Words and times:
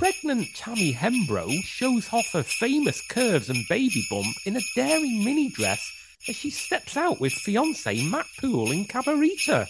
Pregnant 0.00 0.48
Tammy 0.54 0.94
Hembrow 0.94 1.62
shows 1.62 2.08
off 2.10 2.32
her 2.32 2.42
famous 2.42 3.02
curves 3.02 3.50
and 3.50 3.68
baby 3.68 4.02
bump 4.08 4.34
in 4.46 4.56
a 4.56 4.62
daring 4.74 5.22
mini 5.22 5.50
dress 5.50 5.92
as 6.26 6.36
she 6.36 6.48
steps 6.48 6.96
out 6.96 7.20
with 7.20 7.34
fiance 7.34 8.02
Matt 8.08 8.24
Poole 8.40 8.70
in 8.70 8.86
Cabarita. 8.86 9.68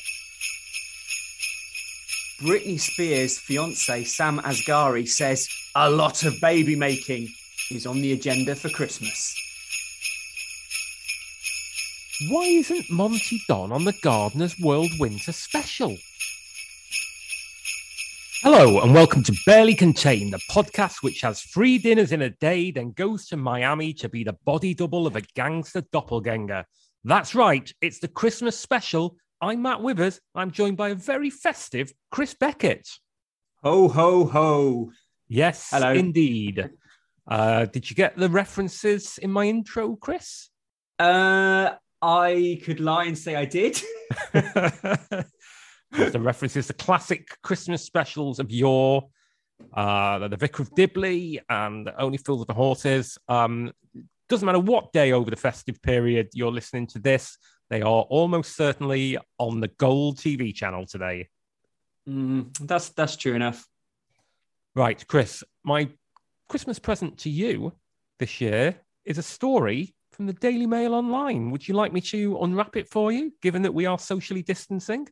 Britney 2.38 2.78
Spears' 2.78 3.38
fiance 3.40 4.04
Sam 4.04 4.38
Asghari 4.38 5.08
says 5.08 5.48
a 5.74 5.90
lot 5.90 6.22
of 6.22 6.40
baby 6.40 6.76
making 6.76 7.28
is 7.72 7.84
on 7.84 8.00
the 8.00 8.12
agenda 8.12 8.54
for 8.54 8.68
Christmas. 8.68 9.34
Why 12.28 12.44
isn't 12.44 12.88
Monty 12.88 13.42
Don 13.48 13.72
on 13.72 13.82
the 13.82 13.94
Gardener's 14.00 14.56
World 14.60 14.92
Winter 15.00 15.32
Special? 15.32 15.98
Hello, 18.52 18.80
and 18.80 18.92
welcome 18.92 19.22
to 19.22 19.36
Barely 19.46 19.76
Contained, 19.76 20.32
the 20.32 20.40
podcast 20.50 21.04
which 21.04 21.20
has 21.20 21.40
three 21.40 21.78
dinners 21.78 22.10
in 22.10 22.22
a 22.22 22.30
day, 22.30 22.72
then 22.72 22.90
goes 22.90 23.28
to 23.28 23.36
Miami 23.36 23.92
to 23.92 24.08
be 24.08 24.24
the 24.24 24.36
body 24.44 24.74
double 24.74 25.06
of 25.06 25.14
a 25.14 25.20
gangster 25.36 25.84
doppelganger. 25.92 26.64
That's 27.04 27.36
right, 27.36 27.72
it's 27.80 28.00
the 28.00 28.08
Christmas 28.08 28.58
special. 28.58 29.14
I'm 29.40 29.62
Matt 29.62 29.82
Withers. 29.82 30.20
I'm 30.34 30.50
joined 30.50 30.76
by 30.76 30.88
a 30.88 30.96
very 30.96 31.30
festive 31.30 31.92
Chris 32.10 32.34
Beckett. 32.34 32.88
Ho, 33.62 33.86
ho, 33.86 34.24
ho. 34.24 34.90
Yes, 35.28 35.68
Hello. 35.70 35.92
indeed. 35.92 36.70
Uh, 37.30 37.66
did 37.66 37.88
you 37.88 37.94
get 37.94 38.16
the 38.16 38.28
references 38.28 39.16
in 39.18 39.30
my 39.30 39.44
intro, 39.44 39.94
Chris? 39.94 40.48
Uh, 40.98 41.74
I 42.02 42.60
could 42.64 42.80
lie 42.80 43.04
and 43.04 43.16
say 43.16 43.36
I 43.36 43.44
did. 43.44 43.80
the 45.92 46.20
references 46.20 46.66
to 46.68 46.72
classic 46.72 47.36
Christmas 47.42 47.84
specials 47.84 48.38
of 48.38 48.50
yore, 48.50 49.08
uh, 49.74 50.28
the 50.28 50.36
Vicar 50.36 50.62
of 50.62 50.74
Dibley 50.74 51.40
and 51.48 51.90
Only 51.98 52.18
Fools 52.18 52.42
of 52.42 52.46
the 52.46 52.54
Horses. 52.54 53.18
Um, 53.28 53.72
doesn't 54.28 54.46
matter 54.46 54.60
what 54.60 54.92
day 54.92 55.12
over 55.12 55.30
the 55.30 55.36
festive 55.36 55.82
period 55.82 56.28
you're 56.32 56.52
listening 56.52 56.86
to 56.88 56.98
this, 56.98 57.36
they 57.68 57.82
are 57.82 58.02
almost 58.02 58.56
certainly 58.56 59.18
on 59.38 59.60
the 59.60 59.68
Gold 59.68 60.18
TV 60.18 60.54
channel 60.54 60.86
today. 60.86 61.28
Mm, 62.08 62.56
that's 62.60 62.90
that's 62.90 63.16
true 63.16 63.34
enough. 63.34 63.66
Right, 64.74 65.04
Chris, 65.08 65.42
my 65.64 65.88
Christmas 66.48 66.78
present 66.78 67.18
to 67.18 67.30
you 67.30 67.72
this 68.18 68.40
year 68.40 68.76
is 69.04 69.18
a 69.18 69.22
story 69.22 69.94
from 70.12 70.26
the 70.26 70.32
Daily 70.32 70.66
Mail 70.66 70.94
Online. 70.94 71.50
Would 71.50 71.66
you 71.66 71.74
like 71.74 71.92
me 71.92 72.00
to 72.02 72.38
unwrap 72.42 72.76
it 72.76 72.88
for 72.88 73.12
you, 73.12 73.32
given 73.42 73.62
that 73.62 73.74
we 73.74 73.86
are 73.86 73.98
socially 73.98 74.42
distancing? 74.42 75.08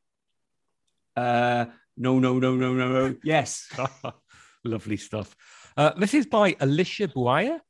Uh, 1.18 1.66
no, 1.96 2.18
no, 2.18 2.38
no, 2.38 2.54
no, 2.54 2.74
no, 2.74 2.88
no. 2.88 3.16
Yes. 3.24 3.68
Lovely 4.64 4.96
stuff. 4.96 5.34
Uh, 5.76 5.92
this 5.98 6.14
is 6.14 6.26
by 6.26 6.56
Alicia 6.60 7.08
Buaya, 7.08 7.60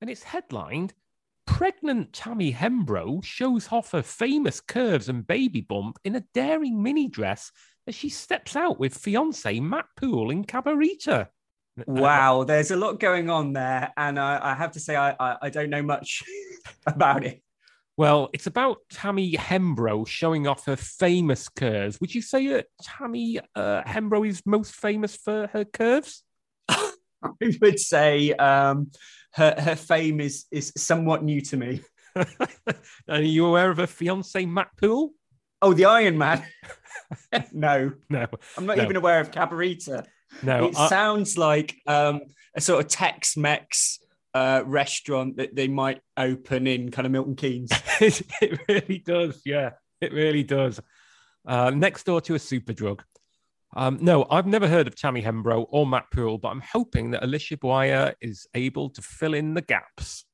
and 0.00 0.10
it's 0.10 0.22
headlined 0.22 0.92
Pregnant 1.46 2.12
Tammy 2.12 2.52
Hembrow 2.52 3.24
shows 3.24 3.68
off 3.72 3.92
her 3.92 4.02
famous 4.02 4.60
curves 4.60 5.08
and 5.08 5.26
baby 5.26 5.60
bump 5.60 5.98
in 6.04 6.14
a 6.14 6.24
daring 6.34 6.82
mini 6.82 7.08
dress 7.08 7.50
as 7.86 7.94
she 7.94 8.08
steps 8.08 8.54
out 8.54 8.78
with 8.78 8.96
fiance 8.96 9.58
Matt 9.60 9.86
Poole 9.96 10.30
in 10.30 10.44
Cabarita. 10.44 11.28
Wow, 11.86 12.44
there's 12.44 12.70
a 12.70 12.76
lot 12.76 13.00
going 13.00 13.30
on 13.30 13.54
there, 13.54 13.92
and 13.96 14.18
I, 14.18 14.52
I 14.52 14.54
have 14.54 14.72
to 14.72 14.80
say 14.80 14.94
I, 14.94 15.16
I, 15.18 15.36
I 15.42 15.50
don't 15.50 15.70
know 15.70 15.82
much 15.82 16.22
about 16.86 17.24
it. 17.24 17.42
Well, 18.00 18.30
it's 18.32 18.46
about 18.46 18.78
Tammy 18.90 19.32
Hembrow 19.32 20.08
showing 20.08 20.46
off 20.46 20.64
her 20.64 20.76
famous 20.76 21.50
curves. 21.50 22.00
Would 22.00 22.14
you 22.14 22.22
say 22.22 22.46
that 22.48 22.68
Tammy 22.82 23.40
uh, 23.54 23.82
Hembrow 23.82 24.26
is 24.26 24.40
most 24.46 24.72
famous 24.74 25.16
for 25.16 25.48
her 25.52 25.66
curves? 25.66 26.24
I 26.70 26.92
would 27.60 27.78
say 27.78 28.32
um, 28.32 28.90
her 29.34 29.54
her 29.58 29.76
fame 29.76 30.18
is 30.18 30.46
is 30.50 30.72
somewhat 30.78 31.22
new 31.22 31.42
to 31.42 31.58
me. 31.58 31.82
Are 33.10 33.20
you 33.20 33.44
aware 33.44 33.70
of 33.70 33.76
her 33.76 33.86
fiance 33.86 34.46
Matt 34.46 34.70
Poole? 34.80 35.10
Oh, 35.60 35.74
the 35.74 35.84
Iron 35.84 36.16
Man. 36.16 36.42
no, 37.52 37.92
No, 38.08 38.26
I'm 38.56 38.64
not 38.64 38.78
No. 38.78 38.84
even 38.84 38.96
aware 38.96 39.20
of 39.20 39.30
Cabarita. 39.30 40.06
no. 40.42 40.68
it 40.68 40.74
I- 40.78 40.88
sounds 40.88 41.36
like 41.36 41.76
um, 41.86 42.22
a 42.56 42.62
sort 42.62 42.82
of 42.82 42.90
Tex-Mex 42.90 43.98
uh, 44.34 44.62
restaurant 44.64 45.36
that 45.36 45.54
they 45.54 45.68
might 45.68 46.00
open 46.16 46.66
in 46.66 46.90
kind 46.90 47.06
of 47.06 47.12
Milton 47.12 47.36
Keynes. 47.36 47.70
it, 48.00 48.58
really 48.68 48.98
does. 48.98 49.42
Yeah, 49.44 49.70
it 50.00 50.12
really 50.12 50.44
does. 50.44 50.80
Uh, 51.46 51.70
next 51.70 52.04
door 52.04 52.20
to 52.22 52.34
a 52.34 52.38
Superdrug. 52.38 53.00
Um, 53.76 53.98
no, 54.00 54.26
I've 54.30 54.46
never 54.46 54.66
heard 54.66 54.88
of 54.88 54.96
Tammy 54.96 55.22
Hembrow 55.22 55.66
or 55.70 55.86
Matt 55.86 56.06
Poole, 56.12 56.38
but 56.38 56.48
I'm 56.48 56.62
hoping 56.72 57.12
that 57.12 57.22
Alicia 57.22 57.56
Boyer 57.56 58.14
is 58.20 58.46
able 58.54 58.90
to 58.90 59.02
fill 59.02 59.34
in 59.34 59.54
the 59.54 59.62
gaps. 59.62 60.24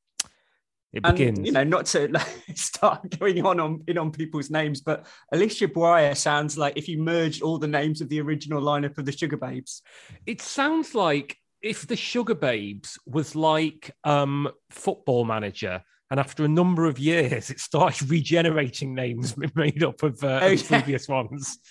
It 0.93 1.03
And 1.05 1.17
begins. 1.17 1.47
you 1.47 1.53
know, 1.53 1.65
not 1.65 1.85
to 1.87 2.09
like, 2.13 2.27
start 2.55 3.19
going 3.19 3.45
on 3.45 3.61
on 3.61 3.85
in 3.87 3.99
on 3.99 4.11
people's 4.11 4.51
names, 4.51 4.81
but 4.81 5.07
Alicia 5.33 5.69
Boyer 5.69 6.15
sounds 6.15 6.57
like 6.57 6.77
if 6.77 6.89
you 6.89 7.03
merged 7.03 7.43
all 7.43 7.59
the 7.59 7.69
names 7.69 8.01
of 8.01 8.09
the 8.09 8.21
original 8.21 8.63
lineup 8.63 8.97
of 8.97 9.05
the 9.05 9.13
Sugababes. 9.13 9.83
It 10.25 10.41
sounds 10.41 10.95
like 10.95 11.37
if 11.67 11.87
the 11.87 11.95
Sugababes 11.97 12.99
was 13.07 13.35
like 13.37 13.91
um, 14.05 14.49
football 14.71 15.25
manager, 15.25 15.83
and 16.11 16.21
after 16.21 16.45
a 16.45 16.49
number 16.49 16.87
of 16.87 16.99
years, 16.99 17.51
it 17.51 17.59
started 17.61 18.09
regenerating 18.17 18.95
names 18.95 19.35
made 19.55 19.83
up 19.83 20.03
of, 20.03 20.23
uh, 20.23 20.41
Oh, 20.43 20.53
of 20.53 20.71
yeah. 20.71 20.81
previous 20.83 21.09
ones. 21.09 21.59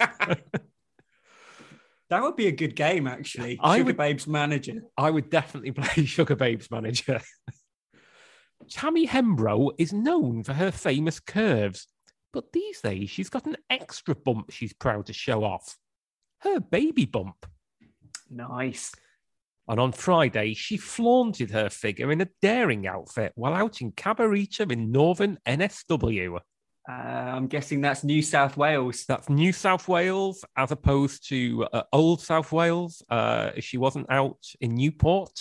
That 2.10 2.22
would 2.22 2.36
be 2.36 2.46
a 2.48 2.52
good 2.52 2.76
game, 2.76 3.08
actually. 3.08 3.58
I 3.60 3.78
Sugar 3.78 3.86
would- 3.88 3.98
Babes 3.98 4.28
manager. 4.28 4.84
I 4.96 5.10
would 5.10 5.32
definitely 5.32 5.72
play 5.72 6.04
Sugababes 6.06 6.70
manager. 6.70 7.20
Tammy 8.70 9.08
Hembrow 9.08 9.72
is 9.80 9.92
known 9.92 10.44
for 10.44 10.54
her 10.54 10.70
famous 10.72 11.20
curves, 11.20 11.88
but 12.32 12.52
these 12.54 12.80
days 12.82 13.10
she's 13.10 13.30
got 13.30 13.46
an 13.48 13.58
extra 13.72 14.14
bump 14.16 14.52
she's 14.52 14.72
proud 14.74 15.08
to 15.08 15.14
show 15.14 15.44
off 15.44 15.78
her 16.42 16.60
baby 16.60 17.06
bump. 17.06 17.46
Nice. 18.30 18.92
And 19.68 19.80
on 19.80 19.92
Friday, 19.92 20.54
she 20.54 20.78
flaunted 20.78 21.52
her 21.52 21.70
figure 21.70 22.12
in 22.12 22.22
a 22.22 22.30
daring 22.42 22.86
outfit 22.86 23.32
while 23.36 23.54
out 23.54 23.82
in 23.82 23.92
Cabarita 23.92 24.72
in 24.72 24.92
northern 24.92 25.40
NSW. 25.48 26.40
Uh, 26.88 26.92
I'm 26.92 27.48
guessing 27.48 27.82
that's 27.82 28.04
New 28.04 28.22
South 28.22 28.58
Wales. 28.58 29.06
That's 29.08 29.28
New 29.28 29.52
South 29.52 29.88
Wales 29.88 30.46
as 30.56 30.72
opposed 30.72 31.28
to 31.30 31.66
uh, 31.74 31.84
Old 31.92 32.22
South 32.22 32.52
Wales. 32.52 33.04
Uh, 33.10 33.52
she 33.60 33.78
wasn't 33.78 34.06
out 34.12 34.38
in 34.62 34.76
Newport. 34.76 35.32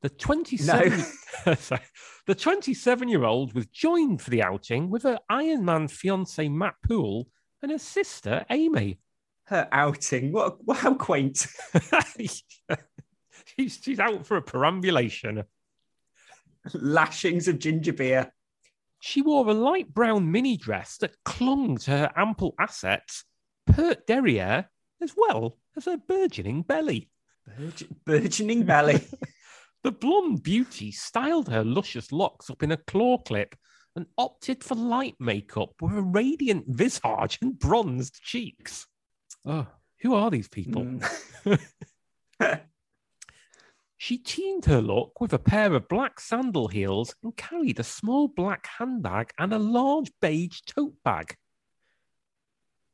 The 0.00 0.08
27 0.08 0.98
Sorry. 1.56 1.82
the 2.26 2.34
27 2.34 3.08
year 3.08 3.24
old 3.24 3.52
was 3.52 3.66
joined 3.66 4.22
for 4.22 4.30
the 4.30 4.42
outing 4.42 4.88
with 4.88 5.02
her 5.02 5.18
Iron 5.28 5.66
Man 5.66 5.88
fiance 5.88 6.48
Matt 6.48 6.76
Poole 6.88 7.28
and 7.62 7.70
her 7.70 7.78
sister 7.78 8.46
Amy. 8.48 8.98
Her 9.44 9.68
outing. 9.72 10.32
What? 10.32 10.58
How 10.74 10.94
quaint. 10.94 11.46
she's, 13.58 13.78
she's 13.82 14.00
out 14.00 14.26
for 14.26 14.36
a 14.36 14.42
perambulation. 14.42 15.44
Lashings 16.74 17.48
of 17.48 17.58
ginger 17.58 17.92
beer. 17.92 18.32
She 19.00 19.22
wore 19.22 19.48
a 19.48 19.54
light 19.54 19.92
brown 19.92 20.30
mini 20.30 20.56
dress 20.56 20.98
that 20.98 21.16
clung 21.24 21.78
to 21.78 21.90
her 21.90 22.12
ample 22.16 22.54
assets, 22.58 23.24
pert 23.66 24.06
derriere, 24.06 24.66
as 25.00 25.14
well 25.16 25.56
as 25.76 25.86
her 25.86 25.96
burgeoning 25.96 26.62
belly. 26.62 27.10
Burge- 27.56 27.88
burgeoning 28.04 28.64
belly. 28.64 29.06
The 29.82 29.92
blonde 29.92 30.42
beauty 30.42 30.92
styled 30.92 31.48
her 31.48 31.64
luscious 31.64 32.12
locks 32.12 32.50
up 32.50 32.62
in 32.62 32.70
a 32.70 32.76
claw 32.76 33.16
clip 33.16 33.56
and 33.96 34.06
opted 34.18 34.62
for 34.62 34.74
light 34.74 35.16
makeup 35.18 35.72
with 35.80 35.96
a 35.96 36.02
radiant 36.02 36.66
visage 36.68 37.38
and 37.40 37.58
bronzed 37.58 38.20
cheeks. 38.22 38.86
Oh, 39.46 39.66
who 40.02 40.14
are 40.14 40.30
these 40.30 40.48
people? 40.48 41.00
Mm. 41.44 42.60
She 44.02 44.16
teamed 44.16 44.64
her 44.64 44.80
look 44.80 45.20
with 45.20 45.34
a 45.34 45.38
pair 45.38 45.74
of 45.74 45.86
black 45.86 46.20
sandal 46.20 46.68
heels 46.68 47.14
and 47.22 47.36
carried 47.36 47.78
a 47.78 47.84
small 47.84 48.28
black 48.28 48.66
handbag 48.78 49.30
and 49.38 49.52
a 49.52 49.58
large 49.58 50.10
beige 50.22 50.62
tote 50.62 50.94
bag. 51.04 51.36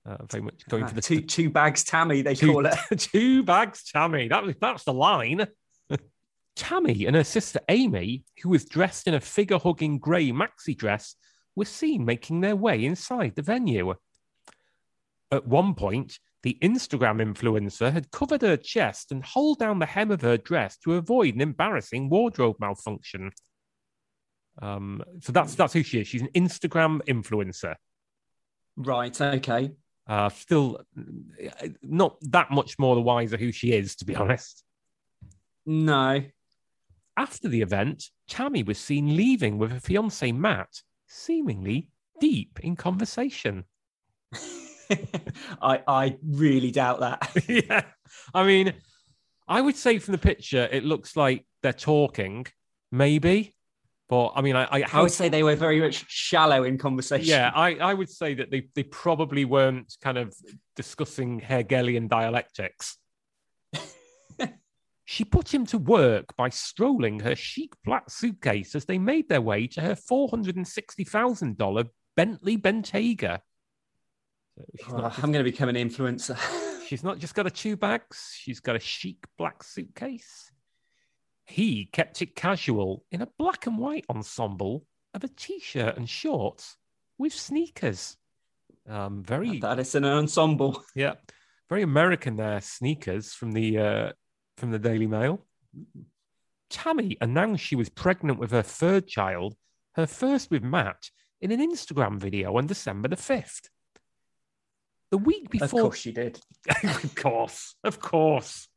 Uh, 0.04 0.16
very 0.28 0.42
much 0.42 0.66
going 0.68 0.82
Ah, 0.82 0.88
for 0.88 0.94
the 0.96 1.00
two 1.00 1.20
two 1.20 1.48
bags 1.48 1.84
Tammy, 1.84 2.22
they 2.22 2.34
two, 2.34 2.50
call 2.50 2.66
it. 2.66 2.74
two 2.98 3.44
bags 3.44 3.84
Tammy. 3.84 4.26
That 4.26 4.42
was 4.42 4.56
that's 4.60 4.82
the 4.82 4.92
line. 4.92 5.46
Tammy 6.56 7.06
and 7.06 7.14
her 7.14 7.22
sister 7.22 7.60
Amy, 7.68 8.24
who 8.42 8.48
was 8.48 8.64
dressed 8.64 9.06
in 9.06 9.14
a 9.14 9.20
figure 9.20 9.60
hugging 9.60 10.00
grey 10.00 10.32
maxi 10.32 10.76
dress, 10.76 11.14
were 11.54 11.66
seen 11.66 12.04
making 12.04 12.40
their 12.40 12.56
way 12.56 12.84
inside 12.84 13.36
the 13.36 13.42
venue. 13.42 13.94
At 15.30 15.46
one 15.46 15.74
point, 15.74 16.18
the 16.46 16.56
Instagram 16.62 17.20
influencer 17.20 17.92
had 17.92 18.08
covered 18.12 18.40
her 18.40 18.56
chest 18.56 19.10
and 19.10 19.24
hauled 19.24 19.58
down 19.58 19.80
the 19.80 19.84
hem 19.84 20.12
of 20.12 20.20
her 20.20 20.36
dress 20.36 20.78
to 20.78 20.94
avoid 20.94 21.34
an 21.34 21.40
embarrassing 21.40 22.08
wardrobe 22.08 22.54
malfunction. 22.60 23.32
Um, 24.62 25.02
so 25.22 25.32
that's 25.32 25.56
that's 25.56 25.72
who 25.72 25.82
she 25.82 25.98
is. 25.98 26.06
She's 26.06 26.22
an 26.22 26.28
Instagram 26.36 27.00
influencer. 27.08 27.74
Right. 28.76 29.20
Okay. 29.20 29.72
Uh, 30.06 30.28
still 30.28 30.80
not 31.82 32.16
that 32.20 32.52
much 32.52 32.78
more 32.78 32.94
the 32.94 33.00
wiser 33.00 33.36
who 33.36 33.50
she 33.50 33.72
is, 33.72 33.96
to 33.96 34.04
be 34.04 34.14
honest. 34.14 34.62
No. 35.66 36.22
After 37.16 37.48
the 37.48 37.62
event, 37.62 38.04
Tammy 38.28 38.62
was 38.62 38.78
seen 38.78 39.16
leaving 39.16 39.58
with 39.58 39.72
her 39.72 39.80
fiance 39.80 40.30
Matt, 40.30 40.80
seemingly 41.08 41.90
deep 42.20 42.60
in 42.62 42.76
conversation. 42.76 43.64
I 45.62 45.82
I 45.86 46.16
really 46.26 46.70
doubt 46.70 47.00
that. 47.00 47.30
yeah. 47.48 47.82
I 48.34 48.44
mean, 48.44 48.74
I 49.48 49.60
would 49.60 49.76
say 49.76 49.98
from 49.98 50.12
the 50.12 50.18
picture, 50.18 50.68
it 50.70 50.84
looks 50.84 51.16
like 51.16 51.46
they're 51.62 51.72
talking, 51.72 52.46
maybe. 52.90 53.54
But 54.08 54.32
I 54.36 54.40
mean, 54.40 54.54
I, 54.54 54.64
I, 54.70 54.84
I 54.92 55.02
would 55.02 55.10
say 55.10 55.28
they 55.28 55.42
were 55.42 55.56
very 55.56 55.80
much 55.80 56.04
shallow 56.08 56.62
in 56.62 56.78
conversation. 56.78 57.26
Yeah, 57.26 57.50
I, 57.54 57.74
I 57.74 57.92
would 57.92 58.08
say 58.08 58.34
that 58.34 58.52
they, 58.52 58.68
they 58.74 58.84
probably 58.84 59.44
weren't 59.44 59.96
kind 60.00 60.16
of 60.16 60.32
discussing 60.76 61.40
Hegelian 61.40 62.06
dialectics. 62.06 62.98
she 65.06 65.24
put 65.24 65.52
him 65.52 65.66
to 65.66 65.78
work 65.78 66.36
by 66.36 66.50
strolling 66.50 67.18
her 67.20 67.34
chic 67.34 67.72
black 67.84 68.08
suitcase 68.08 68.76
as 68.76 68.84
they 68.84 68.98
made 68.98 69.28
their 69.28 69.40
way 69.40 69.66
to 69.66 69.80
her 69.80 69.96
$460,000 69.96 71.88
Bentley 72.16 72.56
Bentayga. 72.56 73.40
Just, 74.76 74.90
I'm 74.90 75.32
going 75.32 75.44
to 75.44 75.50
become 75.50 75.68
an 75.68 75.76
influencer. 75.76 76.38
she's 76.86 77.02
not 77.02 77.18
just 77.18 77.34
got 77.34 77.46
a 77.46 77.50
two 77.50 77.76
bags, 77.76 78.34
she's 78.36 78.60
got 78.60 78.76
a 78.76 78.80
chic 78.80 79.18
black 79.36 79.62
suitcase. 79.62 80.50
He 81.44 81.86
kept 81.86 82.22
it 82.22 82.34
casual 82.34 83.04
in 83.12 83.22
a 83.22 83.28
black 83.38 83.66
and 83.66 83.78
white 83.78 84.04
ensemble 84.10 84.84
of 85.14 85.24
a 85.24 85.28
t 85.28 85.60
shirt 85.60 85.96
and 85.96 86.08
shorts 86.08 86.76
with 87.18 87.32
sneakers. 87.32 88.16
Um, 88.88 89.22
very 89.22 89.58
that 89.60 89.78
is 89.78 89.94
an 89.94 90.04
ensemble. 90.04 90.82
Yeah, 90.94 91.14
very 91.68 91.82
American 91.82 92.36
there. 92.36 92.60
Sneakers 92.60 93.32
from 93.32 93.52
the 93.52 93.78
uh, 93.78 94.12
from 94.56 94.70
the 94.70 94.78
Daily 94.78 95.06
Mail. 95.06 95.44
Tammy 96.70 97.16
announced 97.20 97.64
she 97.64 97.76
was 97.76 97.88
pregnant 97.88 98.38
with 98.38 98.50
her 98.50 98.62
third 98.62 99.06
child, 99.06 99.54
her 99.94 100.06
first 100.06 100.50
with 100.50 100.62
Matt, 100.62 101.10
in 101.40 101.52
an 101.52 101.60
Instagram 101.60 102.18
video 102.18 102.56
on 102.56 102.66
December 102.66 103.08
the 103.08 103.16
fifth. 103.16 103.68
The 105.16 105.22
week 105.22 105.48
before, 105.48 105.64
of 105.64 105.84
course 105.84 105.98
she 105.98 106.12
did. 106.12 106.38
of 106.84 107.14
course, 107.14 107.74
of 107.82 107.98
course. 107.98 108.68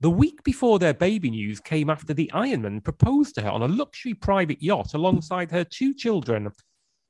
The 0.00 0.10
week 0.10 0.42
before 0.42 0.80
their 0.80 0.94
baby 0.94 1.30
news 1.30 1.60
came 1.60 1.88
after 1.88 2.12
the 2.12 2.28
Ironman 2.34 2.82
proposed 2.82 3.36
to 3.36 3.42
her 3.42 3.50
on 3.50 3.62
a 3.62 3.68
luxury 3.68 4.14
private 4.14 4.60
yacht 4.60 4.94
alongside 4.94 5.52
her 5.52 5.62
two 5.62 5.94
children, 5.94 6.50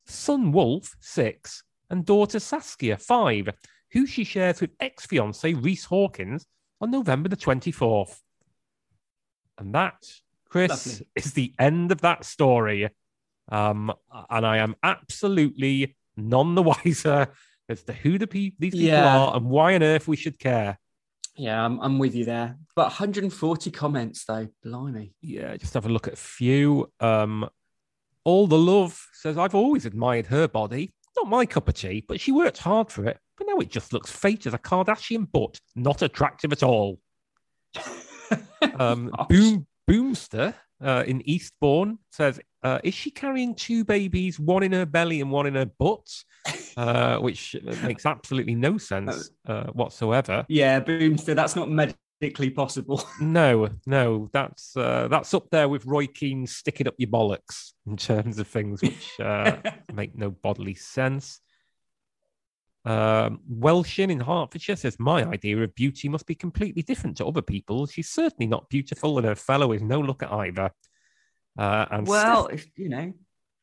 son 0.04 0.52
Wolf, 0.52 0.94
six, 1.00 1.62
and 1.88 2.04
daughter 2.04 2.38
Saskia, 2.38 2.98
five, 2.98 3.48
who 3.92 4.04
she 4.04 4.24
shares 4.24 4.60
with 4.60 4.72
ex 4.78 5.06
fiance 5.06 5.54
Reece 5.54 5.86
Hokin 5.86 6.44
on 6.82 6.90
November 6.90 7.30
the 7.30 7.38
24th. 7.38 8.18
And 9.56 9.74
that, 9.74 10.04
Chris, 10.50 10.68
Lovely. 10.68 11.06
is 11.16 11.32
the 11.32 11.54
end 11.58 11.92
of 11.92 12.02
that 12.02 12.26
story. 12.26 12.90
Um, 13.50 13.90
and 14.28 14.44
I 14.44 14.58
am 14.58 14.76
absolutely 14.82 15.96
none 16.14 16.54
the 16.54 16.62
wiser 16.62 17.32
as 17.70 17.82
to 17.84 17.92
who 17.92 18.18
the 18.18 18.26
pe- 18.26 18.52
these 18.58 18.72
people 18.74 18.88
yeah. 18.88 19.16
are 19.16 19.36
and 19.36 19.46
why 19.46 19.74
on 19.74 19.82
earth 19.82 20.08
we 20.08 20.16
should 20.16 20.38
care. 20.38 20.78
Yeah, 21.36 21.64
I'm, 21.64 21.80
I'm 21.80 21.98
with 21.98 22.14
you 22.14 22.24
there. 22.24 22.56
But 22.76 22.86
140 22.86 23.70
comments 23.70 24.24
though, 24.24 24.48
blimey. 24.62 25.14
Yeah, 25.22 25.56
just 25.56 25.74
have 25.74 25.86
a 25.86 25.88
look 25.88 26.06
at 26.06 26.14
a 26.14 26.16
few. 26.16 26.92
Um, 27.00 27.48
all 28.24 28.46
the 28.46 28.58
love 28.58 29.00
says 29.14 29.38
I've 29.38 29.54
always 29.54 29.86
admired 29.86 30.26
her 30.26 30.48
body. 30.48 30.92
Not 31.16 31.28
my 31.28 31.46
cup 31.46 31.68
of 31.68 31.74
tea, 31.74 32.04
but 32.06 32.20
she 32.20 32.32
worked 32.32 32.58
hard 32.58 32.90
for 32.90 33.06
it. 33.06 33.18
But 33.38 33.46
now 33.46 33.58
it 33.58 33.70
just 33.70 33.92
looks 33.92 34.10
fake 34.10 34.46
as 34.46 34.54
a 34.54 34.58
Kardashian 34.58 35.30
butt, 35.30 35.60
not 35.74 36.02
attractive 36.02 36.52
at 36.52 36.62
all. 36.62 37.00
um, 38.78 39.10
Boom 39.28 39.66
Boomster 39.90 40.54
uh, 40.82 41.04
in 41.06 41.22
Eastbourne 41.28 41.98
says, 42.12 42.38
uh, 42.62 42.80
"Is 42.84 42.94
she 42.94 43.10
carrying 43.10 43.54
two 43.54 43.84
babies, 43.84 44.38
one 44.38 44.62
in 44.62 44.72
her 44.72 44.86
belly 44.86 45.20
and 45.20 45.30
one 45.30 45.46
in 45.46 45.54
her 45.54 45.66
butt?" 45.66 46.06
Uh, 46.80 47.18
which 47.18 47.54
makes 47.82 48.06
absolutely 48.06 48.54
no 48.54 48.78
sense 48.78 49.32
uh, 49.46 49.64
whatsoever. 49.72 50.46
Yeah, 50.48 50.80
Boomster, 50.80 51.34
that's 51.34 51.54
not 51.54 51.68
medically 51.68 52.48
possible. 52.48 53.04
no, 53.20 53.68
no, 53.84 54.30
that's 54.32 54.74
uh, 54.78 55.06
that's 55.08 55.34
up 55.34 55.50
there 55.50 55.68
with 55.68 55.84
Roy 55.84 56.06
Keane 56.06 56.46
sticking 56.46 56.88
up 56.88 56.94
your 56.96 57.10
bollocks 57.10 57.72
in 57.86 57.98
terms 57.98 58.38
of 58.38 58.46
things 58.48 58.80
which 58.80 59.20
uh, 59.20 59.58
make 59.92 60.16
no 60.16 60.30
bodily 60.30 60.72
sense. 60.72 61.40
Um, 62.86 63.40
Welshin 63.46 64.10
in 64.10 64.20
Hertfordshire 64.20 64.76
says, 64.76 64.98
My 64.98 65.22
idea 65.24 65.58
of 65.58 65.74
beauty 65.74 66.08
must 66.08 66.26
be 66.26 66.34
completely 66.34 66.80
different 66.80 67.18
to 67.18 67.26
other 67.26 67.42
people. 67.42 67.88
She's 67.88 68.08
certainly 68.08 68.46
not 68.46 68.70
beautiful, 68.70 69.18
and 69.18 69.26
her 69.26 69.34
fellow 69.34 69.72
is 69.72 69.82
no 69.82 70.00
looker 70.00 70.32
either. 70.32 70.70
Uh, 71.58 71.84
and 71.90 72.06
well, 72.06 72.46
Steph- 72.46 72.54
if, 72.54 72.66
you 72.76 72.88
know, 72.88 73.12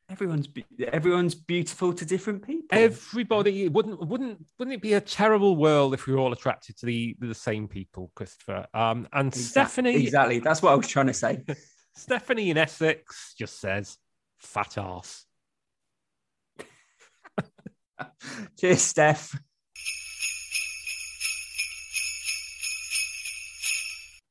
everyone's 0.09 0.47
everyone's 0.79 1.35
beautiful 1.35 1.93
to 1.93 2.05
different 2.05 2.45
people. 2.45 2.77
Everybody 2.77 3.67
wouldn't 3.69 3.99
wouldn't 4.07 4.45
wouldn't 4.57 4.75
it 4.75 4.81
be 4.81 4.93
a 4.93 5.01
terrible 5.01 5.55
world 5.55 5.93
if 5.93 6.07
we 6.07 6.13
were 6.13 6.19
all 6.19 6.33
attracted 6.33 6.77
to 6.77 6.85
the 6.85 7.15
the 7.19 7.35
same 7.35 7.67
people, 7.67 8.11
Christopher? 8.15 8.67
Um, 8.73 9.07
and 9.13 9.27
exactly, 9.27 9.43
Stephanie, 9.43 10.03
exactly. 10.03 10.39
That's 10.39 10.61
what 10.61 10.71
I 10.71 10.75
was 10.75 10.87
trying 10.87 11.07
to 11.07 11.13
say. 11.13 11.43
Stephanie 11.95 12.49
in 12.49 12.57
Essex 12.57 13.33
just 13.37 13.59
says, 13.59 13.97
"Fat 14.37 14.77
ass." 14.77 15.25
Cheers, 18.59 18.81
Steph. 18.81 19.35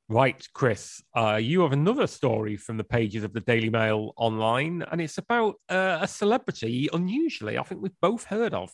Right, 0.09 0.47
Chris, 0.55 1.03
uh, 1.17 1.35
you 1.35 1.63
have 1.63 1.73
another 1.73 2.07
story 2.07 2.57
from 2.57 2.77
the 2.77 2.85
pages 2.85 3.25
of 3.25 3.33
the 3.33 3.41
Daily 3.41 3.71
Mail 3.71 4.13
online, 4.17 4.85
and 4.93 5.01
it's 5.01 5.19
about 5.19 5.57
uh, 5.69 5.99
a 6.01 6.07
celebrity, 6.07 6.89
unusually, 6.93 7.59
I 7.59 7.65
think 7.65 7.83
we've 7.83 8.01
both 8.01 8.25
heard 8.25 8.55
of. 8.55 8.71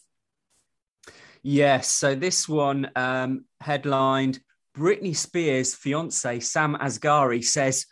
Yes. 1.42 1.88
So 1.88 2.14
this 2.14 2.48
one 2.48 2.90
um, 2.94 3.46
headlined 3.60 4.40
Britney 4.76 5.16
Spears' 5.16 5.74
fiance, 5.74 6.40
Sam 6.40 6.76
Asghari, 6.76 7.42
says, 7.42 7.86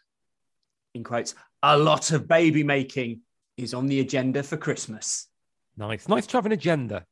in 0.94 1.02
quotes, 1.02 1.34
a 1.62 1.76
lot 1.76 2.12
of 2.12 2.28
baby 2.28 2.62
making 2.62 3.20
is 3.56 3.74
on 3.74 3.86
the 3.86 4.00
agenda 4.00 4.42
for 4.42 4.56
Christmas. 4.56 5.28
Nice. 5.76 6.08
Nice 6.08 6.26
to 6.28 6.36
have 6.36 6.46
an 6.46 6.52
agenda. 6.52 7.04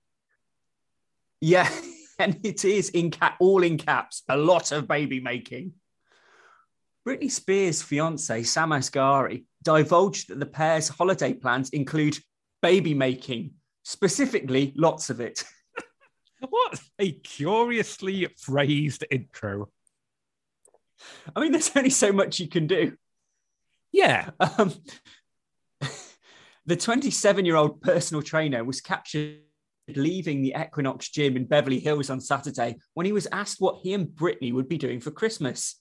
Yeah. 1.41 1.69
And 2.21 2.41
it 2.43 2.65
is 2.65 2.89
in 2.89 3.13
cap, 3.13 3.37
all 3.39 3.63
in 3.63 3.79
caps, 3.79 4.25
a 4.29 4.37
lot 4.37 4.73
of 4.73 4.89
baby 4.89 5.21
making. 5.21 5.75
Britney 7.07 7.31
Spears' 7.31 7.83
fiance, 7.83 8.43
Sam 8.43 8.71
Asghari, 8.71 9.45
divulged 9.63 10.29
that 10.29 10.41
the 10.41 10.47
pair's 10.47 10.89
holiday 10.89 11.33
plans 11.33 11.71
include 11.71 12.19
baby 12.63 12.95
making, 12.95 13.53
specifically 13.83 14.73
lots 14.77 15.11
of 15.11 15.21
it. 15.21 15.45
what 16.49 16.81
a 16.99 17.13
curiously 17.13 18.27
phrased 18.39 19.05
intro. 19.11 19.69
I 21.35 21.41
mean, 21.41 21.53
there's 21.53 21.71
only 21.77 21.91
so 21.91 22.13
much 22.13 22.41
you 22.41 22.49
can 22.49 22.67
do. 22.67 22.97
Yeah. 23.93 24.31
Um, 24.59 24.73
the 26.67 26.77
27 26.77 27.47
year 27.47 27.57
old 27.57 27.81
personal 27.81 28.23
trainer 28.23 28.63
was 28.63 28.83
captured 28.83 29.39
leaving 29.97 30.43
the 30.43 30.55
Equinox 30.59 31.09
gym 31.09 31.37
in 31.37 31.47
Beverly 31.47 31.81
Hills 31.81 32.11
on 32.11 32.21
Saturday 32.21 32.77
when 32.95 33.07
he 33.07 33.13
was 33.13 33.27
asked 33.33 33.61
what 33.61 33.79
he 33.83 33.95
and 33.95 34.09
Britney 34.09 34.53
would 34.53 34.69
be 34.69 34.79
doing 34.79 35.01
for 35.01 35.11
Christmas. 35.11 35.81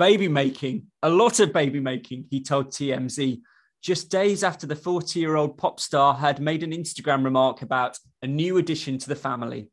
Baby 0.00 0.28
making, 0.28 0.86
a 1.02 1.10
lot 1.10 1.40
of 1.40 1.52
baby 1.52 1.78
making, 1.78 2.24
he 2.30 2.42
told 2.42 2.68
TMZ, 2.68 3.42
just 3.82 4.10
days 4.10 4.42
after 4.42 4.66
the 4.66 4.74
40 4.74 5.20
year 5.20 5.36
old 5.36 5.58
pop 5.58 5.78
star 5.78 6.14
had 6.14 6.40
made 6.40 6.62
an 6.62 6.70
Instagram 6.70 7.22
remark 7.22 7.60
about 7.60 7.98
a 8.22 8.26
new 8.26 8.56
addition 8.56 8.96
to 8.96 9.10
the 9.10 9.14
family. 9.14 9.68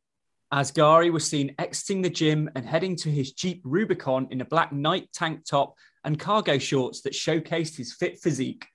As 0.52 0.74
Asghari 0.74 1.14
was 1.14 1.26
seen 1.26 1.56
exiting 1.58 2.02
the 2.02 2.10
gym 2.10 2.50
and 2.58 2.66
heading 2.66 2.98
to 2.98 3.10
his 3.10 3.32
Jeep 3.32 3.62
Rubicon 3.64 4.28
in 4.30 4.42
a 4.42 4.46
black 4.46 4.74
Nike 4.74 5.08
tank 5.14 5.46
top 5.50 5.76
and 6.04 6.20
cargo 6.20 6.58
shorts 6.58 7.04
that 7.04 7.14
showcased 7.14 7.78
his 7.78 7.94
fit 7.94 8.20
physique. 8.20 8.66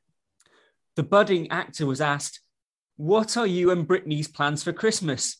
The 0.96 1.02
budding 1.02 1.50
actor 1.50 1.84
was 1.84 2.00
asked, 2.00 2.40
What 2.96 3.36
are 3.36 3.46
you 3.46 3.72
and 3.72 3.86
Britney's 3.86 4.26
plans 4.26 4.62
for 4.62 4.72
Christmas? 4.72 5.36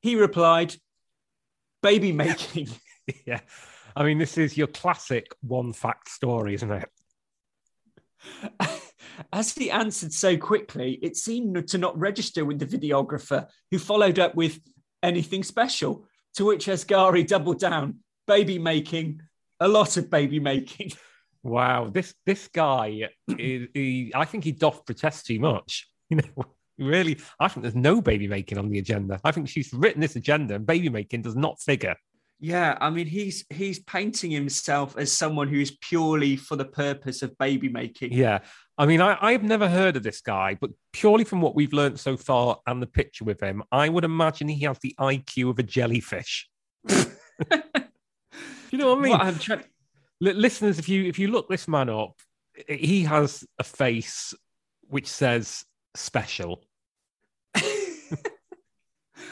He 0.00 0.16
replied, 0.16 0.74
Baby 1.84 2.10
making. 2.10 2.68
yeah. 3.24 3.42
I 3.94 4.04
mean, 4.04 4.18
this 4.18 4.38
is 4.38 4.56
your 4.56 4.66
classic 4.66 5.34
one 5.40 5.72
fact 5.72 6.08
story, 6.08 6.54
isn't 6.54 6.70
it? 6.70 6.88
As 9.32 9.52
he 9.54 9.70
answered 9.70 10.12
so 10.12 10.36
quickly, 10.36 10.98
it 11.02 11.16
seemed 11.16 11.68
to 11.68 11.78
not 11.78 11.98
register 11.98 12.44
with 12.44 12.58
the 12.58 12.66
videographer, 12.66 13.46
who 13.70 13.78
followed 13.78 14.18
up 14.18 14.34
with 14.34 14.60
anything 15.02 15.42
special, 15.42 16.06
to 16.34 16.46
which 16.46 16.66
Asghari 16.66 17.26
doubled 17.26 17.58
down, 17.58 17.98
baby 18.26 18.58
making, 18.58 19.20
a 19.60 19.68
lot 19.68 19.96
of 19.96 20.10
baby 20.10 20.40
making. 20.40 20.92
Wow, 21.44 21.90
this 21.92 22.14
this 22.24 22.46
guy, 22.46 23.08
is, 23.26 23.68
he, 23.74 24.12
I 24.14 24.24
think 24.26 24.44
he 24.44 24.52
doth 24.52 24.86
protest 24.86 25.26
too 25.26 25.40
much. 25.40 25.88
You 26.08 26.18
know, 26.18 26.44
really, 26.78 27.18
I 27.40 27.48
think 27.48 27.62
there's 27.62 27.74
no 27.74 28.00
baby 28.00 28.28
making 28.28 28.58
on 28.58 28.68
the 28.68 28.78
agenda. 28.78 29.18
I 29.24 29.32
think 29.32 29.48
she's 29.48 29.72
written 29.72 30.00
this 30.00 30.14
agenda, 30.14 30.54
and 30.54 30.64
baby 30.64 30.88
making 30.88 31.22
does 31.22 31.34
not 31.34 31.60
figure. 31.60 31.96
Yeah, 32.42 32.76
I 32.80 32.90
mean 32.90 33.06
he's 33.06 33.44
he's 33.50 33.78
painting 33.78 34.32
himself 34.32 34.98
as 34.98 35.12
someone 35.12 35.46
who's 35.46 35.70
purely 35.70 36.34
for 36.34 36.56
the 36.56 36.64
purpose 36.64 37.22
of 37.22 37.38
baby 37.38 37.68
making. 37.68 38.12
Yeah. 38.12 38.40
I 38.76 38.86
mean, 38.86 39.00
I, 39.00 39.16
I've 39.20 39.44
never 39.44 39.68
heard 39.68 39.96
of 39.96 40.02
this 40.02 40.20
guy, 40.20 40.58
but 40.60 40.70
purely 40.92 41.22
from 41.22 41.40
what 41.40 41.54
we've 41.54 41.72
learned 41.72 42.00
so 42.00 42.16
far 42.16 42.58
and 42.66 42.82
the 42.82 42.88
picture 42.88 43.24
with 43.24 43.40
him, 43.40 43.62
I 43.70 43.88
would 43.88 44.02
imagine 44.02 44.48
he 44.48 44.64
has 44.64 44.78
the 44.80 44.96
IQ 44.98 45.50
of 45.50 45.60
a 45.60 45.62
jellyfish. 45.62 46.48
you 46.88 46.96
know 48.72 48.88
what 48.88 48.98
I 48.98 49.02
mean? 49.02 49.12
What 49.12 49.20
I'm 49.20 49.38
trying 49.38 49.62
Li- 50.20 50.32
listeners, 50.32 50.80
if 50.80 50.88
you 50.88 51.04
if 51.04 51.20
you 51.20 51.28
look 51.28 51.48
this 51.48 51.68
man 51.68 51.88
up, 51.88 52.20
he 52.68 53.04
has 53.04 53.44
a 53.60 53.64
face 53.64 54.34
which 54.88 55.06
says 55.06 55.64
special. 55.94 56.64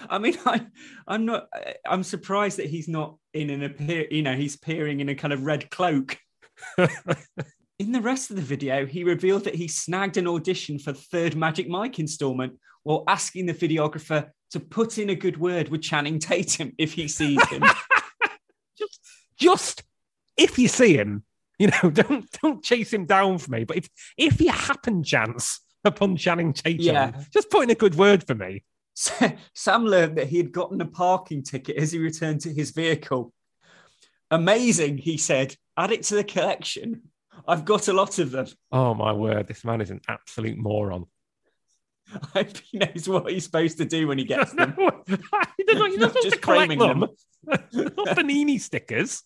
I 0.08 0.18
mean, 0.18 0.36
I, 0.46 0.66
I'm 1.06 1.24
not. 1.26 1.48
I'm 1.86 2.02
surprised 2.02 2.58
that 2.58 2.66
he's 2.66 2.88
not 2.88 3.16
in 3.34 3.50
an 3.50 3.62
appear. 3.62 4.06
You 4.10 4.22
know, 4.22 4.34
he's 4.34 4.54
appearing 4.54 5.00
in 5.00 5.08
a 5.08 5.14
kind 5.14 5.32
of 5.32 5.44
red 5.44 5.70
cloak. 5.70 6.18
in 7.78 7.92
the 7.92 8.00
rest 8.00 8.30
of 8.30 8.36
the 8.36 8.42
video, 8.42 8.86
he 8.86 9.04
revealed 9.04 9.44
that 9.44 9.54
he 9.54 9.68
snagged 9.68 10.16
an 10.16 10.28
audition 10.28 10.78
for 10.78 10.92
the 10.92 11.00
third 11.00 11.36
Magic 11.36 11.68
Mike 11.68 11.98
installment 11.98 12.58
while 12.82 13.04
asking 13.08 13.46
the 13.46 13.54
videographer 13.54 14.30
to 14.50 14.60
put 14.60 14.98
in 14.98 15.10
a 15.10 15.14
good 15.14 15.38
word 15.38 15.68
with 15.68 15.82
Channing 15.82 16.18
Tatum 16.18 16.72
if 16.78 16.92
he 16.92 17.08
sees 17.08 17.42
him. 17.48 17.62
just 18.78 19.00
just 19.38 19.82
if 20.36 20.58
you 20.58 20.68
see 20.68 20.96
him, 20.96 21.24
you 21.58 21.68
know, 21.68 21.90
don't 21.90 22.30
don't 22.42 22.62
chase 22.62 22.92
him 22.92 23.06
down 23.06 23.38
for 23.38 23.50
me. 23.50 23.64
But 23.64 23.78
if 23.78 23.88
if 24.16 24.40
you 24.40 24.50
happen 24.50 25.02
chance 25.02 25.60
upon 25.84 26.16
Channing 26.16 26.52
Tatum, 26.52 26.84
Yeah. 26.84 27.12
just 27.32 27.50
put 27.50 27.62
in 27.62 27.70
a 27.70 27.74
good 27.74 27.94
word 27.94 28.26
for 28.26 28.34
me. 28.34 28.64
Sam 29.54 29.84
learned 29.84 30.18
that 30.18 30.28
he 30.28 30.36
had 30.36 30.52
gotten 30.52 30.80
a 30.80 30.86
parking 30.86 31.42
ticket 31.42 31.76
as 31.76 31.92
he 31.92 31.98
returned 31.98 32.40
to 32.42 32.52
his 32.52 32.70
vehicle. 32.70 33.32
Amazing, 34.30 34.98
he 34.98 35.16
said. 35.16 35.56
Add 35.76 35.92
it 35.92 36.02
to 36.04 36.16
the 36.16 36.24
collection. 36.24 37.02
I've 37.48 37.64
got 37.64 37.88
a 37.88 37.92
lot 37.92 38.18
of 38.18 38.30
them. 38.30 38.46
Oh 38.70 38.94
my 38.94 39.12
word, 39.12 39.48
this 39.48 39.64
man 39.64 39.80
is 39.80 39.90
an 39.90 40.00
absolute 40.08 40.58
moron. 40.58 41.06
I 42.34 42.40
hope 42.40 42.56
he 42.58 42.78
knows 42.78 43.08
what 43.08 43.30
he's 43.30 43.44
supposed 43.44 43.78
to 43.78 43.84
do 43.84 44.08
when 44.08 44.18
he 44.18 44.24
gets 44.24 44.52
them. 44.52 44.74
No, 44.76 44.84
not, 44.86 45.08
you're 45.58 45.74
not 45.74 45.98
Not 45.98 46.08
supposed 46.10 46.22
just 46.22 46.34
to 46.36 46.40
collect 46.40 46.78
them. 46.78 47.00
them. 47.00 47.08
not 47.72 48.16
panini 48.16 48.60
stickers. 48.60 49.22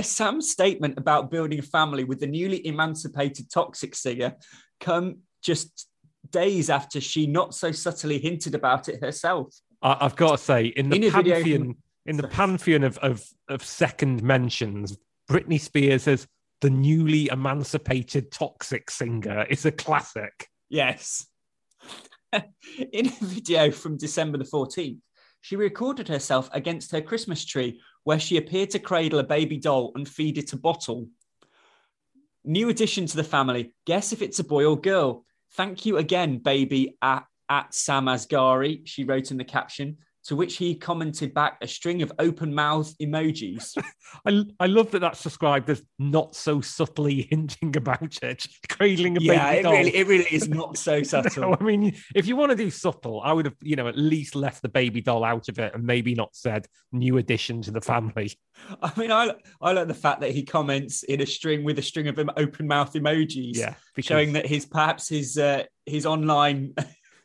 Sam's 0.00 0.50
statement 0.50 0.96
about 0.98 1.30
building 1.30 1.58
a 1.58 1.62
family 1.62 2.04
with 2.04 2.20
the 2.20 2.26
newly 2.26 2.66
emancipated 2.66 3.50
toxic 3.50 3.94
singer 3.94 4.36
come 4.80 5.18
just 5.42 5.88
days 6.32 6.70
after 6.70 7.00
she 7.00 7.26
not 7.26 7.54
so 7.54 7.70
subtly 7.70 8.18
hinted 8.18 8.54
about 8.54 8.88
it 8.88 9.00
herself. 9.02 9.54
I, 9.82 9.98
I've 10.00 10.16
got 10.16 10.32
to 10.32 10.38
say, 10.38 10.66
in 10.66 10.88
the 10.88 10.96
In 10.96 11.04
a 11.04 11.10
video 11.10 11.34
from- 11.36 11.42
pantheon, 11.44 11.76
in 12.06 12.16
the 12.16 12.28
pantheon 12.28 12.82
of, 12.82 12.98
of 12.98 13.24
of 13.48 13.64
second 13.64 14.22
mentions, 14.22 14.96
Britney 15.30 15.60
Spears 15.60 16.08
as 16.08 16.26
the 16.60 16.70
newly 16.70 17.28
emancipated 17.28 18.30
toxic 18.32 18.90
singer 18.90 19.44
is 19.50 19.64
a 19.66 19.72
classic. 19.72 20.48
Yes. 20.68 21.26
In 22.92 23.08
a 23.08 23.16
video 23.20 23.70
from 23.70 23.96
December 23.98 24.38
the 24.38 24.44
14th, 24.44 24.98
she 25.40 25.56
recorded 25.56 26.08
herself 26.08 26.48
against 26.52 26.92
her 26.92 27.00
Christmas 27.00 27.44
tree 27.44 27.80
where 28.04 28.20
she 28.20 28.36
appeared 28.36 28.70
to 28.70 28.78
cradle 28.78 29.18
a 29.18 29.24
baby 29.24 29.58
doll 29.58 29.92
and 29.96 30.08
feed 30.08 30.38
it 30.38 30.52
a 30.52 30.56
bottle. 30.56 31.08
New 32.44 32.68
addition 32.68 33.06
to 33.06 33.16
the 33.16 33.24
family. 33.24 33.74
Guess 33.86 34.12
if 34.12 34.22
it's 34.22 34.38
a 34.38 34.44
boy 34.44 34.64
or 34.64 34.80
girl. 34.80 35.24
Thank 35.54 35.84
you 35.84 35.98
again, 35.98 36.38
baby, 36.38 36.96
at, 37.02 37.26
at 37.48 37.74
Sam 37.74 38.06
Asghari, 38.06 38.86
she 38.86 39.04
wrote 39.04 39.30
in 39.30 39.36
the 39.36 39.44
caption, 39.44 39.98
to 40.24 40.36
which 40.36 40.56
he 40.56 40.74
commented 40.74 41.34
back 41.34 41.58
a 41.62 41.66
string 41.66 42.02
of 42.02 42.12
open 42.18 42.54
mouth 42.54 42.92
emojis. 42.98 43.76
I, 44.26 44.44
I 44.60 44.66
love 44.66 44.90
that 44.92 45.00
that's 45.00 45.22
described 45.22 45.68
as 45.70 45.82
not 45.98 46.36
so 46.36 46.60
subtly 46.60 47.22
hinting 47.30 47.76
about 47.76 48.22
it, 48.22 48.46
cradling 48.68 49.16
a 49.16 49.20
yeah, 49.20 49.46
baby 49.50 49.58
it 49.58 49.62
doll. 49.62 49.72
really, 49.72 49.96
it 49.96 50.06
really 50.06 50.26
is 50.30 50.48
not 50.50 50.76
so 50.78 51.02
subtle. 51.02 51.42
No, 51.50 51.56
I 51.58 51.62
mean, 51.64 51.96
if 52.14 52.26
you 52.26 52.36
want 52.36 52.50
to 52.50 52.56
do 52.56 52.70
subtle, 52.70 53.20
I 53.24 53.32
would 53.32 53.46
have, 53.46 53.56
you 53.62 53.76
know, 53.76 53.88
at 53.88 53.96
least 53.98 54.36
left 54.36 54.62
the 54.62 54.68
baby 54.68 55.00
doll 55.00 55.24
out 55.24 55.48
of 55.48 55.58
it 55.58 55.74
and 55.74 55.84
maybe 55.84 56.14
not 56.14 56.34
said 56.36 56.66
new 56.92 57.18
addition 57.18 57.62
to 57.62 57.70
the 57.70 57.80
family. 57.80 58.32
I 58.82 58.92
mean, 58.96 59.10
I 59.10 59.32
I 59.60 59.72
like 59.72 59.88
the 59.88 59.94
fact 59.94 60.20
that 60.20 60.30
he 60.30 60.44
comments 60.44 61.02
in 61.02 61.20
a 61.20 61.26
string 61.26 61.64
with 61.64 61.78
a 61.78 61.82
string 61.82 62.06
of 62.08 62.20
open 62.36 62.66
mouth 62.68 62.92
emojis, 62.92 63.56
Yeah, 63.56 63.74
because- 63.96 64.06
showing 64.08 64.34
that 64.34 64.46
his 64.46 64.66
perhaps 64.66 65.08
his 65.08 65.36
uh, 65.38 65.64
his 65.86 66.06
online 66.06 66.74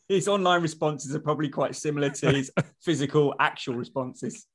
his 0.07 0.27
online 0.27 0.61
responses 0.61 1.15
are 1.15 1.19
probably 1.19 1.49
quite 1.49 1.75
similar 1.75 2.09
to 2.09 2.31
his 2.31 2.51
physical 2.81 3.35
actual 3.39 3.75
responses. 3.75 4.45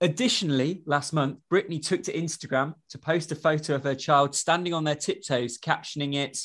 Additionally, 0.00 0.82
last 0.86 1.12
month, 1.12 1.38
Britney 1.52 1.80
took 1.80 2.02
to 2.04 2.12
Instagram 2.12 2.74
to 2.88 2.98
post 2.98 3.30
a 3.30 3.36
photo 3.36 3.74
of 3.74 3.84
her 3.84 3.94
child 3.94 4.34
standing 4.34 4.74
on 4.74 4.84
their 4.84 4.96
tiptoes, 4.96 5.58
captioning 5.58 6.14
it, 6.14 6.38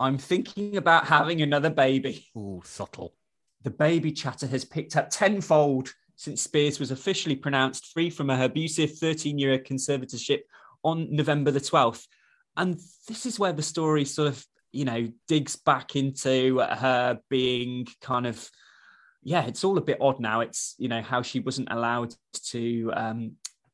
"I'm 0.00 0.18
thinking 0.18 0.76
about 0.76 1.06
having 1.06 1.40
another 1.40 1.70
baby." 1.70 2.26
Ooh, 2.36 2.62
subtle. 2.64 3.14
the 3.62 3.70
baby 3.70 4.12
chatter 4.12 4.46
has 4.46 4.64
picked 4.64 4.94
up 4.94 5.08
tenfold 5.08 5.94
since 6.16 6.42
Spears 6.42 6.78
was 6.78 6.90
officially 6.90 7.36
pronounced 7.36 7.86
free 7.92 8.10
from 8.10 8.28
her 8.28 8.44
abusive 8.44 8.98
13 8.98 9.38
year 9.38 9.58
conservatorship 9.58 10.42
on 10.82 11.08
November 11.10 11.50
the 11.50 11.60
12th. 11.60 12.06
And 12.56 12.78
this 13.08 13.26
is 13.26 13.38
where 13.38 13.52
the 13.52 13.62
story 13.62 14.04
sort 14.04 14.28
of, 14.28 14.46
you 14.74 14.84
know, 14.84 15.08
digs 15.28 15.56
back 15.56 15.96
into 15.96 16.58
her 16.58 17.18
being 17.30 17.86
kind 18.00 18.26
of, 18.26 18.50
yeah, 19.22 19.46
it's 19.46 19.64
all 19.64 19.78
a 19.78 19.80
bit 19.80 19.98
odd 20.00 20.20
now. 20.20 20.40
It's, 20.40 20.74
you 20.78 20.88
know, 20.88 21.00
how 21.00 21.22
she 21.22 21.40
wasn't 21.40 21.68
allowed 21.70 22.14
to 22.50 22.92
um, 22.94 23.32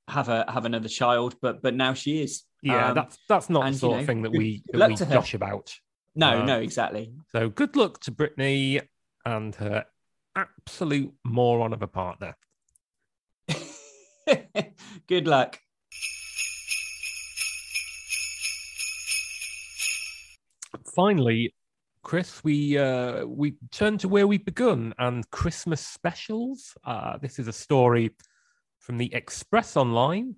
have 0.08 0.28
a 0.28 0.44
have 0.50 0.66
another 0.66 0.88
child, 0.88 1.36
but 1.40 1.62
but 1.62 1.74
now 1.74 1.94
she 1.94 2.22
is. 2.22 2.44
Yeah, 2.62 2.88
Um, 2.90 2.94
that's 2.94 3.18
that's 3.28 3.48
not 3.48 3.60
the 3.60 3.66
and, 3.66 3.74
you 3.74 3.80
sort 3.80 3.92
know, 3.92 4.00
of 4.00 4.06
thing 4.06 4.22
that 4.22 4.30
we 4.30 4.62
that 4.72 4.88
we 4.88 4.96
josh 4.96 5.34
about. 5.34 5.74
no, 6.14 6.42
uh, 6.42 6.44
no, 6.44 6.60
exactly. 6.60 7.12
So 7.32 7.48
good 7.48 7.76
luck 7.76 8.00
to 8.00 8.12
Britney 8.12 8.82
and 9.24 9.54
her 9.56 9.86
absolute 10.36 11.12
moron 11.24 11.72
of 11.72 11.82
a 11.82 11.88
partner. 11.88 12.36
Good 15.08 15.26
luck. 15.26 15.58
Finally, 20.94 21.54
Chris, 22.02 22.42
we 22.42 22.78
uh, 22.78 23.24
we 23.26 23.54
turn 23.70 23.98
to 23.98 24.08
where 24.08 24.26
we've 24.26 24.44
begun 24.44 24.94
and 24.98 25.28
Christmas 25.30 25.86
specials. 25.86 26.74
Uh, 26.84 27.18
this 27.18 27.38
is 27.38 27.46
a 27.46 27.52
story 27.52 28.10
from 28.80 28.98
the 28.98 29.14
Express 29.14 29.76
Online. 29.76 30.34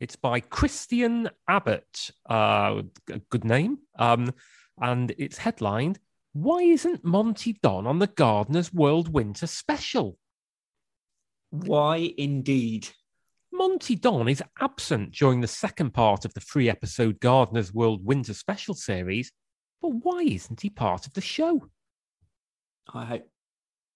It's 0.00 0.16
by 0.16 0.40
Christian 0.40 1.30
Abbott. 1.48 2.10
Uh, 2.28 2.82
g- 3.08 3.22
good 3.30 3.44
name. 3.44 3.78
Um, 3.98 4.32
and 4.80 5.14
it's 5.16 5.38
headlined, 5.38 6.00
Why 6.32 6.62
isn't 6.62 7.04
Monty 7.04 7.56
Don 7.62 7.86
on 7.86 8.00
the 8.00 8.08
Gardener's 8.08 8.72
World 8.74 9.12
Winter 9.12 9.46
Special? 9.46 10.18
Why 11.50 12.12
indeed? 12.18 12.88
Monty 13.52 13.94
Don 13.94 14.28
is 14.28 14.42
absent 14.60 15.12
during 15.12 15.40
the 15.40 15.46
second 15.46 15.94
part 15.94 16.24
of 16.24 16.34
the 16.34 16.40
three 16.40 16.68
episode 16.68 17.20
Gardener's 17.20 17.72
World 17.72 18.04
Winter 18.04 18.34
Special 18.34 18.74
series, 18.74 19.30
but 19.80 19.88
why 19.88 20.22
isn't 20.22 20.60
he 20.60 20.70
part 20.70 21.06
of 21.06 21.12
the 21.12 21.20
show? 21.20 21.68
I 22.92 23.04
hope. 23.04 23.28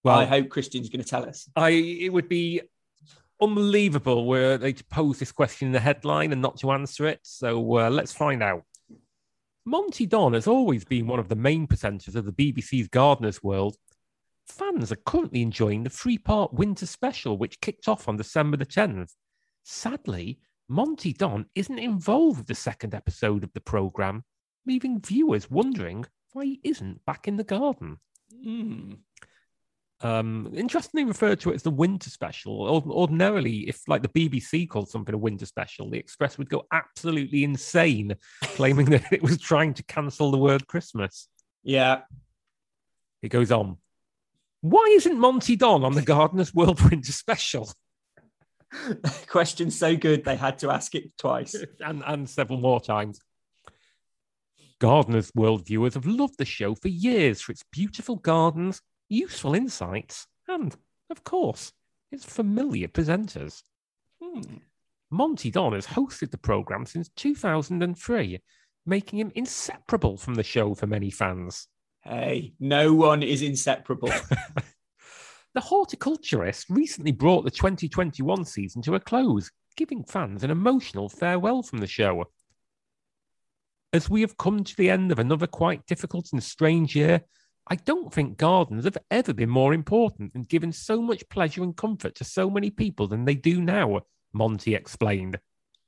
Well, 0.04 0.18
I 0.18 0.25
hope 0.25 0.49
Christian's 0.49 0.88
going 0.88 1.02
to 1.02 1.08
tell 1.08 1.28
us. 1.28 1.49
I 1.56 1.70
it 1.70 2.12
would 2.12 2.28
be 2.28 2.62
unbelievable 3.40 4.26
were 4.26 4.56
they 4.56 4.73
to 4.73 4.85
pose 4.85 5.18
this 5.18 5.32
question 5.32 5.66
in 5.68 5.73
the 5.73 5.80
headline 5.80 6.32
and 6.32 6.42
not 6.42 6.58
to 6.58 6.73
answer 6.73 7.06
it. 7.06 7.20
So 7.23 7.78
uh, 7.78 7.90
let's 7.90 8.12
find 8.12 8.42
out. 8.42 8.62
Monty 9.64 10.06
Don 10.06 10.32
has 10.32 10.47
always 10.47 10.85
been 10.85 11.06
one 11.06 11.18
of 11.18 11.28
the 11.28 11.37
main 11.37 11.66
presenters 11.66 12.14
of 12.14 12.25
the 12.25 12.32
BBC's 12.32 12.88
Gardener's 12.88 13.42
World. 13.42 13.76
Fans 14.47 14.90
are 14.90 14.97
currently 14.97 15.42
enjoying 15.42 15.82
the 15.82 15.90
three-part 15.90 16.54
winter 16.54 16.87
special, 16.87 17.37
which 17.37 17.61
kicked 17.61 17.87
off 17.87 18.08
on 18.08 18.16
December 18.16 18.56
the 18.56 18.64
10th. 18.64 19.12
Sadly, 19.64 20.40
Monty 20.70 21.12
Don 21.12 21.44
isn't 21.54 21.78
involved 21.78 22.38
with 22.38 22.47
the 22.47 22.54
second 22.54 22.94
episode 22.94 23.44
of 23.44 23.52
the 23.52 23.61
programme, 23.61 24.25
leaving 24.67 25.00
viewers 25.00 25.50
wondering 25.50 26.05
why 26.33 26.45
he 26.45 26.61
isn't 26.62 27.05
back 27.07 27.27
in 27.27 27.37
the 27.37 27.45
garden 27.45 27.99
Hmm. 28.43 28.93
um, 30.00 30.53
interestingly 30.55 31.05
referred 31.05 31.41
to 31.41 31.50
it 31.50 31.57
as 31.57 31.62
the 31.62 31.71
winter 31.71 32.11
special. 32.11 32.62
Ordinarily, 32.87 33.69
if 33.69 33.81
like 33.88 34.03
the 34.03 34.09
BBC 34.09 34.69
called 34.69 34.88
something 34.88 35.15
a 35.15 35.19
winter 35.19 35.47
special, 35.47 35.91
the 35.91 35.99
Express 35.99 36.38
would 36.38 36.50
go 36.50 36.67
absolutely 36.73 37.43
insane, 37.43 38.15
claiming 38.43 38.87
that 38.91 39.12
it 39.12 39.23
was 39.23 39.38
trying 39.38 39.75
to 39.75 39.83
cancel 39.85 40.31
the 40.31 40.38
word 40.38 40.67
Christmas. 40.67 41.29
Yeah. 41.65 42.03
It 43.23 43.31
goes 43.31 43.50
on. 43.50 43.79
Why 44.61 44.85
isn't 44.93 45.19
Monty 45.19 45.57
Don 45.57 45.85
on 45.85 45.95
the 45.95 46.03
Gardener's 46.03 46.55
World 46.55 46.81
Winter 46.91 47.12
Special? 47.12 47.71
Question 49.29 49.71
so 49.71 49.97
good 49.97 50.25
they 50.25 50.37
had 50.37 50.59
to 50.59 50.71
ask 50.71 50.95
it 50.95 51.17
twice. 51.17 51.57
and, 51.81 52.03
and 52.07 52.29
several 52.29 52.61
more 52.61 52.81
times. 52.81 53.21
Gardener's 54.80 55.32
World 55.35 55.66
viewers 55.66 55.94
have 55.94 56.06
loved 56.06 56.38
the 56.38 56.44
show 56.44 56.75
for 56.75 56.88
years 56.88 57.40
for 57.40 57.52
its 57.52 57.64
beautiful 57.73 58.16
gardens, 58.16 58.80
useful 59.08 59.54
insights, 59.54 60.26
and, 60.47 60.76
of 61.11 61.25
course, 61.25 61.73
It's 62.11 62.25
familiar 62.25 62.88
presenters. 62.88 63.62
Hmm. 64.23 64.58
Monty 65.11 65.50
Don 65.50 65.75
has 65.75 65.87
hosted 65.87 66.30
the 66.30 66.38
programme 66.38 66.87
since 66.87 67.11
2003, 67.16 68.38
making 68.87 69.18
him 69.18 69.32
inseparable 69.35 70.16
from 70.16 70.35
the 70.35 70.42
show 70.42 70.75
for 70.75 70.87
many 70.87 71.11
fans. 71.11 71.68
Hey, 72.02 72.54
no 72.58 72.94
one 72.94 73.23
is 73.23 73.42
inseparable. 73.42 74.11
The 75.54 75.62
horticulturist 75.62 76.66
recently 76.68 77.11
brought 77.11 77.44
the 77.44 77.50
2021 77.50 78.44
season 78.44 78.82
to 78.82 78.94
a 78.94 79.00
close, 79.00 79.50
giving 79.76 80.04
fans 80.04 80.44
an 80.44 80.50
emotional 80.50 81.08
farewell 81.08 81.62
from 81.62 81.78
the 81.78 81.87
show. 81.87 82.26
As 83.92 84.11
we 84.11 84.21
have 84.21 84.37
come 84.37 84.64
to 84.64 84.76
the 84.76 84.90
end 84.90 85.11
of 85.11 85.18
another 85.18 85.47
quite 85.47 85.87
difficult 85.87 86.28
and 86.33 86.42
strange 86.42 86.95
year, 86.95 87.23
I 87.71 87.76
don't 87.76 88.12
think 88.12 88.37
gardens 88.37 88.85
have 88.85 88.99
ever 89.11 89.33
been 89.33 89.49
more 89.49 89.73
important 89.73 90.33
and 90.35 90.49
given 90.49 90.73
so 90.73 91.00
much 91.00 91.26
pleasure 91.30 91.62
and 91.62 91.76
comfort 91.76 92.14
to 92.16 92.25
so 92.25 92.50
many 92.50 92.71
people 92.71 93.07
than 93.09 93.25
they 93.25 93.35
do 93.35 93.61
now, 93.62 94.00
Monty 94.33 94.75
explained. 94.75 95.38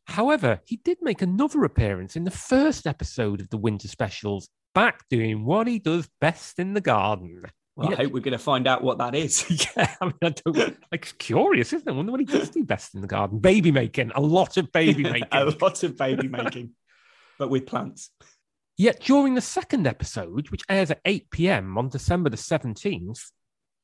However, 0.06 0.60
he 0.64 0.76
did 0.76 0.98
make 1.02 1.20
another 1.22 1.62
appearance 1.64 2.16
in 2.16 2.24
the 2.24 2.30
first 2.30 2.86
episode 2.86 3.40
of 3.40 3.50
the 3.50 3.58
winter 3.58 3.86
specials, 3.88 4.48
back 4.74 5.02
doing 5.10 5.44
what 5.44 5.66
he 5.66 5.78
does 5.78 6.08
best 6.20 6.58
in 6.58 6.72
the 6.74 6.80
garden. 6.80 7.42
Well, 7.76 7.90
Yeah. 7.90 7.96
I 7.98 8.02
hope 8.04 8.12
we're 8.12 8.20
going 8.20 8.32
to 8.32 8.38
find 8.38 8.66
out 8.66 8.82
what 8.82 8.98
that 8.98 9.14
is. 9.14 9.44
Yeah, 9.76 9.94
I 10.00 10.06
mean, 10.06 10.14
I 10.22 10.30
don't 10.30 10.56
like 10.56 10.76
it's 11.04 11.12
curious, 11.12 11.72
isn't 11.74 11.86
it? 11.86 11.90
I 11.92 11.94
wonder 11.94 12.12
what 12.12 12.20
he 12.20 12.26
does 12.26 12.48
do 12.50 12.64
best 12.64 12.94
in 12.94 13.02
the 13.02 13.06
garden. 13.06 13.38
Baby 13.38 13.70
making, 13.72 14.10
a 14.14 14.20
lot 14.20 14.56
of 14.56 14.72
baby 14.72 15.02
making. 15.10 15.28
a 15.32 15.44
lot 15.44 15.82
of 15.82 15.96
baby 15.96 16.28
making, 16.28 16.72
but 17.40 17.50
with 17.50 17.66
plants. 17.66 18.10
Yet 18.76 19.00
during 19.00 19.34
the 19.34 19.40
second 19.40 19.86
episode, 19.86 20.50
which 20.50 20.62
airs 20.68 20.92
at 20.92 21.00
8 21.04 21.30
pm 21.30 21.76
on 21.76 21.88
December 21.88 22.30
the 22.30 22.36
17th, 22.36 23.32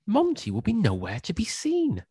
Monty 0.06 0.52
will 0.52 0.60
be 0.60 0.72
nowhere 0.72 1.18
to 1.20 1.32
be 1.32 1.44
seen. 1.44 2.04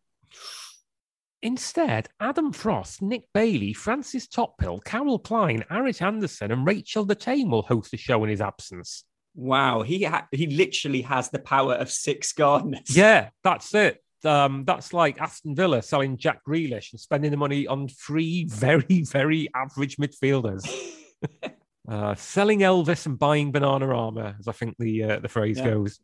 Instead, 1.41 2.09
Adam 2.19 2.51
Frost, 2.51 3.01
Nick 3.01 3.27
Bailey, 3.33 3.71
Frances 3.71 4.27
Tophill, 4.27 4.83
Carol 4.83 5.19
Klein, 5.19 5.63
Arit 5.69 6.01
Anderson, 6.01 6.51
and 6.51 6.65
Rachel 6.65 7.05
de 7.05 7.13
Thame 7.13 7.51
will 7.51 7.61
host 7.61 7.91
the 7.91 7.97
show 7.97 8.23
in 8.23 8.29
his 8.29 8.41
absence. 8.41 9.05
Wow, 9.35 9.83
he 9.83 10.03
ha- 10.03 10.27
he 10.31 10.47
literally 10.47 11.03
has 11.03 11.29
the 11.29 11.39
power 11.39 11.73
of 11.73 11.91
six 11.91 12.33
gardeners. 12.33 12.95
Yeah, 12.95 13.29
that's 13.43 13.73
it. 13.75 14.01
Um, 14.23 14.63
that's 14.65 14.93
like 14.93 15.21
Aston 15.21 15.55
Villa 15.55 15.83
selling 15.83 16.17
Jack 16.17 16.39
Grealish 16.47 16.91
and 16.93 16.99
spending 16.99 17.29
the 17.29 17.37
money 17.37 17.67
on 17.67 17.89
three 17.89 18.45
very, 18.45 19.03
very 19.11 19.49
average 19.53 19.97
midfielders. 19.97 20.65
Uh, 21.87 22.15
selling 22.15 22.61
Elvis 22.61 23.05
and 23.05 23.19
buying 23.19 23.53
Bananarama, 23.53 24.39
as 24.39 24.47
I 24.47 24.53
think 24.53 24.75
the 24.79 25.03
uh, 25.03 25.19
the 25.19 25.29
phrase 25.29 25.59
Yeah. 25.59 25.65
goes. 25.65 25.99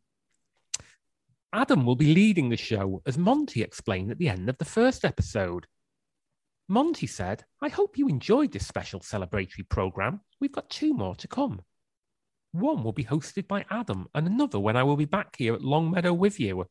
Adam 1.52 1.88
will 1.88 1.96
be 1.96 2.14
leading 2.14 2.50
the 2.50 2.56
show, 2.58 3.02
as 3.08 3.18
Monty 3.18 3.64
explained 3.64 4.12
at 4.12 4.20
the 4.20 4.30
end 4.30 4.48
of 4.48 4.60
the 4.60 4.66
first 4.66 5.04
episode. 5.04 5.66
Monty 6.70 7.08
said, 7.08 7.46
I 7.64 7.70
hope 7.70 7.98
you 7.98 8.08
enjoyed 8.08 8.52
this 8.52 8.68
special 8.68 9.00
celebratory 9.00 9.68
programme. 9.68 10.22
We've 10.40 10.52
got 10.52 10.70
two 10.70 10.94
more 10.94 11.16
to 11.16 11.28
come. 11.28 11.62
One 12.52 12.84
will 12.84 12.94
be 12.94 13.04
hosted 13.04 13.48
by 13.48 13.66
Adam, 13.72 14.08
and 14.14 14.28
another 14.28 14.60
when 14.60 14.78
I 14.78 14.84
will 14.84 14.98
be 14.98 15.06
back 15.06 15.36
here 15.38 15.56
at 15.56 15.64
Longmeadow 15.64 16.14
with 16.14 16.40
you. 16.40 16.68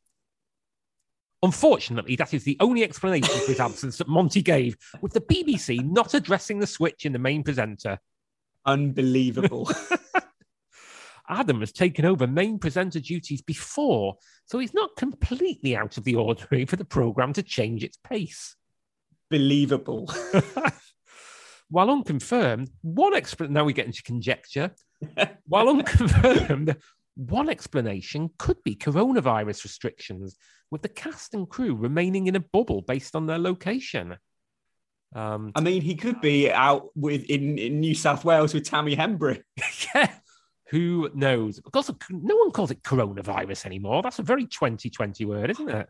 Unfortunately, 1.43 2.15
that 2.17 2.33
is 2.33 2.45
the 2.45 2.57
only 2.61 2.85
explanation 2.85 3.35
for 3.41 3.51
his 3.51 3.61
absence 3.61 3.99
that 3.99 4.09
Monty 4.09 4.41
gave, 4.41 4.77
with 5.01 5.13
the 5.15 5.21
BBC 5.21 5.85
not 5.85 6.15
addressing 6.15 6.61
the 6.61 6.67
switch 6.67 7.07
in 7.07 7.13
the 7.13 7.19
main 7.19 7.43
presenter. 7.43 7.99
Unbelievable. 8.67 9.71
Adam 11.29 11.61
has 11.61 11.73
taken 11.73 12.05
over 12.05 12.27
main 12.27 12.59
presenter 12.59 12.99
duties 12.99 13.41
before, 13.41 14.17
so 14.47 14.59
he's 14.59 14.75
not 14.75 14.97
completely 14.97 15.77
out 15.77 15.97
of 15.97 16.05
the 16.05 16.17
ordinary 16.17 16.65
for 16.65 16.77
the 16.77 16.85
programme 16.85 17.33
to 17.33 17.43
change 17.43 17.85
its 17.85 17.97
pace. 18.03 18.57
Believable. 19.31 20.13
While 21.71 21.91
unconfirmed, 21.91 22.71
one 22.83 23.15
explanation, 23.15 23.55
now 23.55 23.65
we 23.65 23.73
get 23.73 23.87
into 23.87 24.03
conjecture. 24.03 24.73
While 25.47 25.69
unconfirmed, 25.69 26.77
one 27.15 27.49
explanation 27.49 28.31
could 28.39 28.61
be 28.65 28.75
coronavirus 28.75 29.63
restrictions, 29.63 30.37
with 30.73 30.83
the 30.83 30.89
cast 30.89 31.35
and 31.35 31.49
crew 31.49 31.77
remaining 31.77 32.27
in 32.27 32.35
a 32.35 32.41
bubble 32.41 32.83
based 32.83 33.15
on 33.15 33.27
their 33.27 33.39
location. 33.39 34.17
Um, 35.15 35.53
I 35.57 35.61
mean, 35.61 35.83
he 35.83 35.97
could 35.97 36.21
be 36.21 36.51
out 36.51 36.89
with 36.95 37.25
in, 37.25 37.59
in 37.59 37.81
New 37.81 37.95
South 37.95 38.25
Wales 38.25 38.55
with 38.55 38.65
Tammy 38.65 38.95
Hembrow. 38.97 39.43
yeah, 39.95 40.13
who 40.71 41.11
knows? 41.15 41.61
Because 41.61 41.91
no 42.11 42.37
one 42.37 42.53
calls 42.53 42.71
it 42.71 42.83
coronavirus 42.83 43.67
anymore. 43.67 44.03
That's 44.03 44.21
a 44.21 44.23
very 44.23 44.47
2020 44.47 45.25
word, 45.25 45.51
isn't 45.51 45.69
it? 45.69 45.89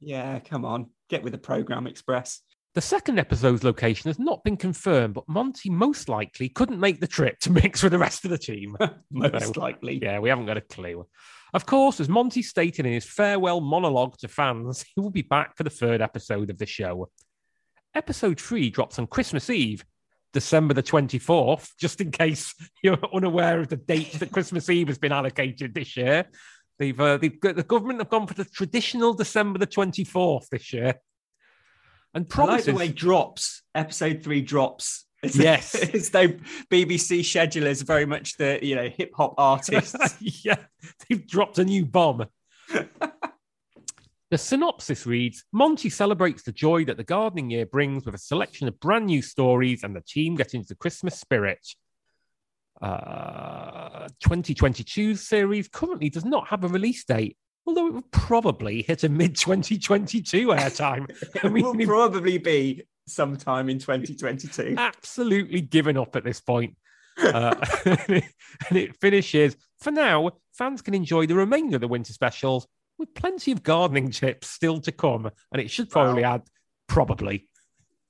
Yeah, 0.00 0.38
come 0.40 0.64
on, 0.64 0.90
get 1.08 1.22
with 1.22 1.32
the 1.32 1.38
program 1.38 1.86
express. 1.86 2.40
The 2.74 2.80
second 2.80 3.20
episode's 3.20 3.62
location 3.62 4.08
has 4.08 4.18
not 4.18 4.42
been 4.42 4.56
confirmed, 4.56 5.14
but 5.14 5.28
Monty 5.28 5.70
most 5.70 6.08
likely 6.08 6.48
couldn't 6.48 6.80
make 6.80 6.98
the 7.00 7.06
trip 7.06 7.38
to 7.40 7.52
mix 7.52 7.84
with 7.84 7.92
the 7.92 7.98
rest 7.98 8.24
of 8.24 8.32
the 8.32 8.38
team. 8.38 8.76
Most 9.12 9.54
No. 9.56 9.62
likely. 9.62 10.00
yeah, 10.02 10.18
we 10.18 10.28
haven't 10.28 10.46
got 10.46 10.56
a 10.56 10.60
clue. 10.60 11.06
Of 11.54 11.66
course, 11.66 12.00
as 12.00 12.08
Monty 12.08 12.42
stated 12.42 12.84
in 12.84 12.92
his 12.92 13.04
farewell 13.04 13.60
monologue 13.60 14.18
to 14.18 14.28
fans, 14.28 14.84
he 14.94 15.00
will 15.00 15.10
be 15.10 15.22
back 15.22 15.56
for 15.56 15.62
the 15.62 15.70
third 15.70 16.02
episode 16.02 16.50
of 16.50 16.58
the 16.58 16.66
show. 16.66 17.10
Episode 17.94 18.40
three 18.40 18.70
drops 18.70 18.98
on 18.98 19.06
Christmas 19.06 19.48
Eve, 19.50 19.84
December 20.32 20.74
the 20.74 20.82
24th, 20.82 21.70
just 21.78 22.00
in 22.00 22.10
case 22.10 22.54
you're 22.82 22.98
unaware 23.14 23.60
of 23.60 23.68
the 23.68 23.76
dates 23.76 24.18
that 24.18 24.32
Christmas 24.32 24.68
Eve 24.68 24.88
has 24.88 24.98
been 24.98 25.12
allocated 25.12 25.74
this 25.74 25.96
year. 25.96 26.26
They've, 26.78 26.98
uh, 26.98 27.18
they've 27.18 27.40
the 27.40 27.62
government 27.62 28.00
have 28.00 28.10
gone 28.10 28.26
for 28.26 28.34
the 28.34 28.44
traditional 28.44 29.14
December 29.14 29.60
the 29.60 29.66
24th 29.66 30.48
this 30.48 30.72
year. 30.72 30.94
And 32.14 32.26
I 32.34 32.44
like 32.44 32.64
the 32.64 32.74
way 32.74 32.88
drops. 32.88 33.62
Episode 33.74 34.22
three 34.22 34.40
drops. 34.40 35.06
It's, 35.22 35.36
Yes. 35.36 35.74
it's 35.94 36.10
though 36.10 36.28
BBC 36.28 37.20
schedulers 37.20 37.82
are 37.82 37.86
very 37.86 38.06
much 38.06 38.36
the 38.36 38.58
you 38.62 38.74
know 38.74 38.88
hip 38.88 39.12
hop 39.16 39.34
artists. 39.38 40.16
yeah, 40.44 40.56
they've 41.08 41.26
dropped 41.26 41.58
a 41.58 41.64
new 41.64 41.84
bomb. 41.86 42.26
The 44.34 44.38
synopsis 44.38 45.06
reads 45.06 45.44
Monty 45.52 45.88
celebrates 45.88 46.42
the 46.42 46.50
joy 46.50 46.84
that 46.86 46.96
the 46.96 47.04
gardening 47.04 47.50
year 47.50 47.64
brings 47.64 48.04
with 48.04 48.16
a 48.16 48.18
selection 48.18 48.66
of 48.66 48.80
brand 48.80 49.06
new 49.06 49.22
stories 49.22 49.84
and 49.84 49.94
the 49.94 50.00
team 50.00 50.34
get 50.34 50.54
into 50.54 50.66
the 50.66 50.74
Christmas 50.74 51.20
spirit. 51.20 51.64
Uh, 52.82 54.08
2022 54.18 55.14
series 55.14 55.68
currently 55.68 56.10
does 56.10 56.24
not 56.24 56.48
have 56.48 56.64
a 56.64 56.68
release 56.68 57.04
date, 57.04 57.36
although 57.64 57.86
it 57.86 57.94
will 57.94 58.02
probably 58.10 58.82
hit 58.82 59.04
a 59.04 59.08
mid 59.08 59.36
2022 59.36 60.48
airtime. 60.48 61.08
I 61.40 61.46
it 61.46 61.52
mean, 61.52 61.64
will 61.64 61.74
we've 61.74 61.86
probably 61.86 62.38
be 62.38 62.82
sometime 63.06 63.68
in 63.68 63.78
2022. 63.78 64.74
absolutely 64.76 65.60
given 65.60 65.96
up 65.96 66.16
at 66.16 66.24
this 66.24 66.40
point. 66.40 66.76
Uh, 67.16 67.54
and 68.08 68.24
it 68.72 68.96
finishes. 68.96 69.56
For 69.78 69.92
now, 69.92 70.32
fans 70.58 70.82
can 70.82 70.94
enjoy 70.94 71.26
the 71.26 71.36
remainder 71.36 71.76
of 71.76 71.80
the 71.80 71.86
winter 71.86 72.12
specials 72.12 72.66
with 72.98 73.14
plenty 73.14 73.52
of 73.52 73.62
gardening 73.62 74.10
tips 74.10 74.48
still 74.48 74.80
to 74.80 74.92
come. 74.92 75.30
And 75.52 75.60
it 75.60 75.70
should 75.70 75.90
probably 75.90 76.24
add 76.24 76.42
probably. 76.86 77.48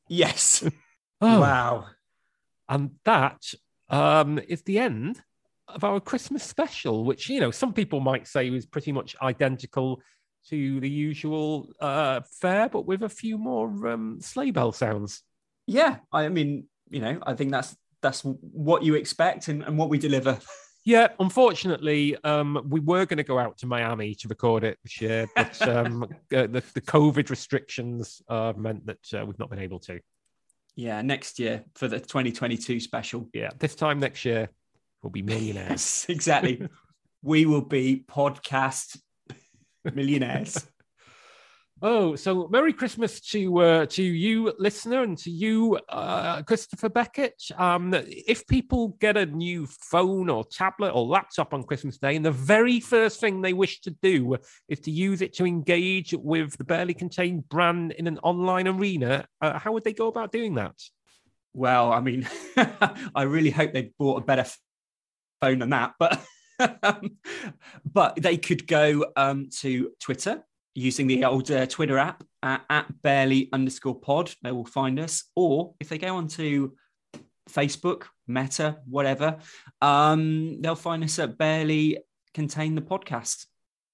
Yes. 0.09 0.65
Oh, 1.21 1.41
Wow. 1.41 1.87
And 2.69 2.91
that 3.05 3.41
um, 3.89 4.39
is 4.49 4.63
the 4.63 4.79
end 4.79 5.23
of 5.69 5.85
our 5.85 6.01
Christmas 6.01 6.43
special, 6.43 7.05
which, 7.05 7.31
you 7.31 7.41
know, 7.41 7.53
some 7.53 7.73
people 7.73 8.01
might 8.01 8.27
say 8.27 8.51
was 8.51 8.67
pretty 8.67 8.93
much 8.93 9.17
identical 9.23 10.03
to 10.49 10.81
the 10.81 10.91
usual 10.91 11.73
uh, 11.81 12.21
fare, 12.41 12.69
but 12.69 12.85
with 12.85 13.05
a 13.05 13.09
few 13.09 13.39
more 13.39 13.87
um, 13.87 14.19
sleigh 14.21 14.51
bell 14.51 14.73
sounds. 14.73 15.23
Yeah. 15.67 15.99
I 16.13 16.29
mean, 16.29 16.67
you 16.91 17.01
know, 17.01 17.21
I 17.27 17.35
think 17.35 17.53
that's 17.53 17.75
that's 18.03 18.21
what 18.23 18.83
you 18.83 18.97
expect 18.97 19.49
and, 19.49 19.63
and 19.63 19.79
what 19.79 19.89
we 19.89 19.99
deliver. 19.99 20.39
Yeah, 20.85 21.09
unfortunately, 21.19 22.17
um, 22.25 22.63
we 22.69 22.81
were 22.81 23.07
going 23.07 23.17
to 23.17 23.25
go 23.25 23.39
out 23.39 23.57
to 23.59 23.67
Miami 23.67 24.15
to 24.17 24.29
record 24.29 24.65
it 24.65 24.79
this 24.83 25.01
year, 25.01 25.27
but 25.35 25.61
um, 25.69 26.03
uh, 26.05 26.47
the, 26.47 26.63
the 26.75 26.81
COVID 26.81 27.31
restrictions 27.31 28.21
uh, 28.29 28.53
meant 28.57 28.85
that 28.87 29.15
uh, 29.15 29.25
we've 29.25 29.39
not 29.39 29.49
been 29.49 29.61
able 29.61 29.81
to. 29.81 29.99
Yeah, 30.77 31.01
next 31.03 31.39
year 31.39 31.65
for 31.75 31.89
the 31.89 32.01
2022 32.01 32.81
special. 32.81 33.29
Yeah, 33.33 33.51
this 33.59 33.75
time 33.75 33.99
next 33.99 34.25
year, 34.25 34.51
we'll 35.03 35.11
be 35.11 35.23
millionaires. 35.23 35.71
Yes, 35.71 36.07
exactly. 36.09 36.69
we 37.23 37.47
will 37.47 37.63
be 37.63 38.05
podcast 38.07 38.99
millionaires. 39.95 40.67
Oh, 41.85 42.17
so 42.17 42.49
Merry 42.49 42.73
Christmas 42.73 43.21
to 43.21 43.59
uh, 43.59 43.87
to 43.87 44.03
you, 44.03 44.53
listener, 44.59 45.03
and 45.03 45.17
to 45.19 45.31
you, 45.31 45.79
uh, 45.91 46.43
Christopher 46.43 46.89
Beckett. 46.89 47.41
Um, 47.57 47.95
if 47.95 48.47
people 48.47 48.89
get 49.01 49.17
a 49.17 49.27
new 49.27 49.67
phone 49.67 50.31
or 50.31 50.45
tablet 50.45 50.91
or 50.93 51.07
laptop 51.07 51.53
on 51.53 51.63
Christmas 51.63 51.99
Day, 51.99 52.17
and 52.17 52.25
the 52.25 52.33
very 52.33 52.81
first 52.81 53.21
thing 53.21 53.43
they 53.43 53.53
wish 53.53 53.83
to 53.83 53.91
do 54.03 54.37
is 54.69 54.81
to 54.81 54.91
use 54.91 55.21
it 55.23 55.35
to 55.35 55.47
engage 55.47 56.15
with 56.15 56.57
the 56.57 56.65
Barely 56.65 56.95
Contained 56.95 57.49
brand 57.49 57.93
in 57.93 58.07
an 58.07 58.19
online 58.21 58.67
arena, 58.67 59.27
uh, 59.41 59.59
how 59.59 59.73
would 59.73 59.85
they 59.85 59.93
go 59.93 60.09
about 60.09 60.33
doing 60.33 60.55
that? 60.55 60.75
Well, 61.53 61.93
I 61.93 62.01
mean, 62.01 62.27
I 63.15 63.23
really 63.23 63.51
hope 63.51 63.73
they 63.75 63.93
bought 63.99 64.23
a 64.23 64.25
better 64.25 64.47
phone 65.41 65.59
than 65.59 65.71
that, 65.71 65.93
but 65.99 66.25
but 67.85 68.17
they 68.17 68.39
could 68.39 68.67
go 68.67 69.05
um, 69.17 69.51
to 69.61 69.91
Twitter 70.01 70.43
using 70.75 71.07
the 71.07 71.25
old 71.25 71.51
uh, 71.51 71.67
Twitter 71.67 71.99
app 71.99 72.25
at, 72.43 72.65
at 72.69 73.03
barely 73.03 73.49
underscore 73.53 73.99
pod. 73.99 74.35
They 74.43 74.53
will 74.53 74.65
find 74.65 74.99
us. 74.99 75.25
Or 75.37 75.75
if 75.81 75.89
they 75.89 75.99
go 75.99 76.17
onto 76.17 76.73
Facebook, 77.49 78.05
Meta, 78.27 78.79
whatever, 78.87 79.39
um, 79.81 80.61
they'll 80.61 80.75
find 80.75 81.05
us 81.05 81.19
at 81.19 81.39
barely 81.39 81.99
contain 82.33 82.75
the 82.75 82.83
podcast. 82.83 83.47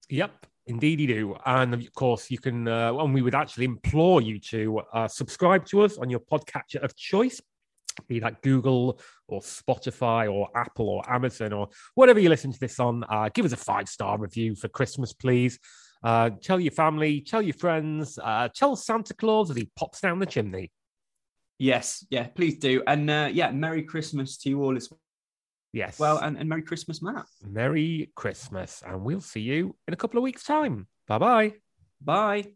Yep. 0.09 0.47
Indeed, 0.67 0.99
you 0.99 1.07
do. 1.07 1.35
And 1.45 1.73
of 1.73 1.93
course, 1.93 2.29
you 2.29 2.37
can, 2.37 2.67
uh, 2.67 2.93
and 2.95 3.13
we 3.13 3.21
would 3.21 3.35
actually 3.35 3.65
implore 3.65 4.21
you 4.21 4.39
to 4.39 4.81
uh, 4.93 5.07
subscribe 5.07 5.65
to 5.67 5.81
us 5.81 5.97
on 5.97 6.09
your 6.09 6.19
podcatcher 6.19 6.83
of 6.83 6.95
choice, 6.95 7.41
be 8.07 8.19
that 8.19 8.41
Google 8.41 8.99
or 9.27 9.41
Spotify 9.41 10.31
or 10.31 10.49
Apple 10.55 10.87
or 10.87 11.09
Amazon 11.11 11.51
or 11.53 11.69
whatever 11.95 12.19
you 12.19 12.29
listen 12.29 12.51
to 12.51 12.59
this 12.59 12.79
on. 12.79 13.03
Uh, 13.09 13.29
give 13.33 13.45
us 13.45 13.53
a 13.53 13.57
five 13.57 13.89
star 13.89 14.17
review 14.17 14.55
for 14.55 14.67
Christmas, 14.67 15.13
please. 15.13 15.59
Uh, 16.03 16.31
tell 16.41 16.59
your 16.59 16.71
family, 16.71 17.21
tell 17.21 17.41
your 17.41 17.53
friends, 17.53 18.17
uh, 18.23 18.49
tell 18.53 18.75
Santa 18.75 19.13
Claus 19.13 19.49
as 19.49 19.57
he 19.57 19.69
pops 19.75 20.01
down 20.01 20.19
the 20.19 20.25
chimney. 20.25 20.71
Yes, 21.59 22.05
yeah, 22.09 22.27
please 22.27 22.57
do. 22.57 22.81
And 22.87 23.09
uh, 23.09 23.29
yeah, 23.31 23.51
Merry 23.51 23.83
Christmas 23.83 24.37
to 24.37 24.49
you 24.49 24.63
all 24.63 24.75
as 24.75 24.89
well. 24.89 24.99
Yes. 25.73 25.99
well. 25.99 26.17
And, 26.17 26.37
and 26.37 26.49
Merry 26.49 26.63
Christmas, 26.63 27.01
Matt. 27.01 27.27
Merry 27.45 28.11
Christmas. 28.15 28.83
And 28.85 29.03
we'll 29.03 29.21
see 29.21 29.41
you 29.41 29.75
in 29.87 29.93
a 29.93 29.97
couple 29.97 30.17
of 30.17 30.23
weeks' 30.23 30.43
time. 30.43 30.87
Bye 31.07 31.19
bye. 31.19 31.53
Bye. 32.01 32.47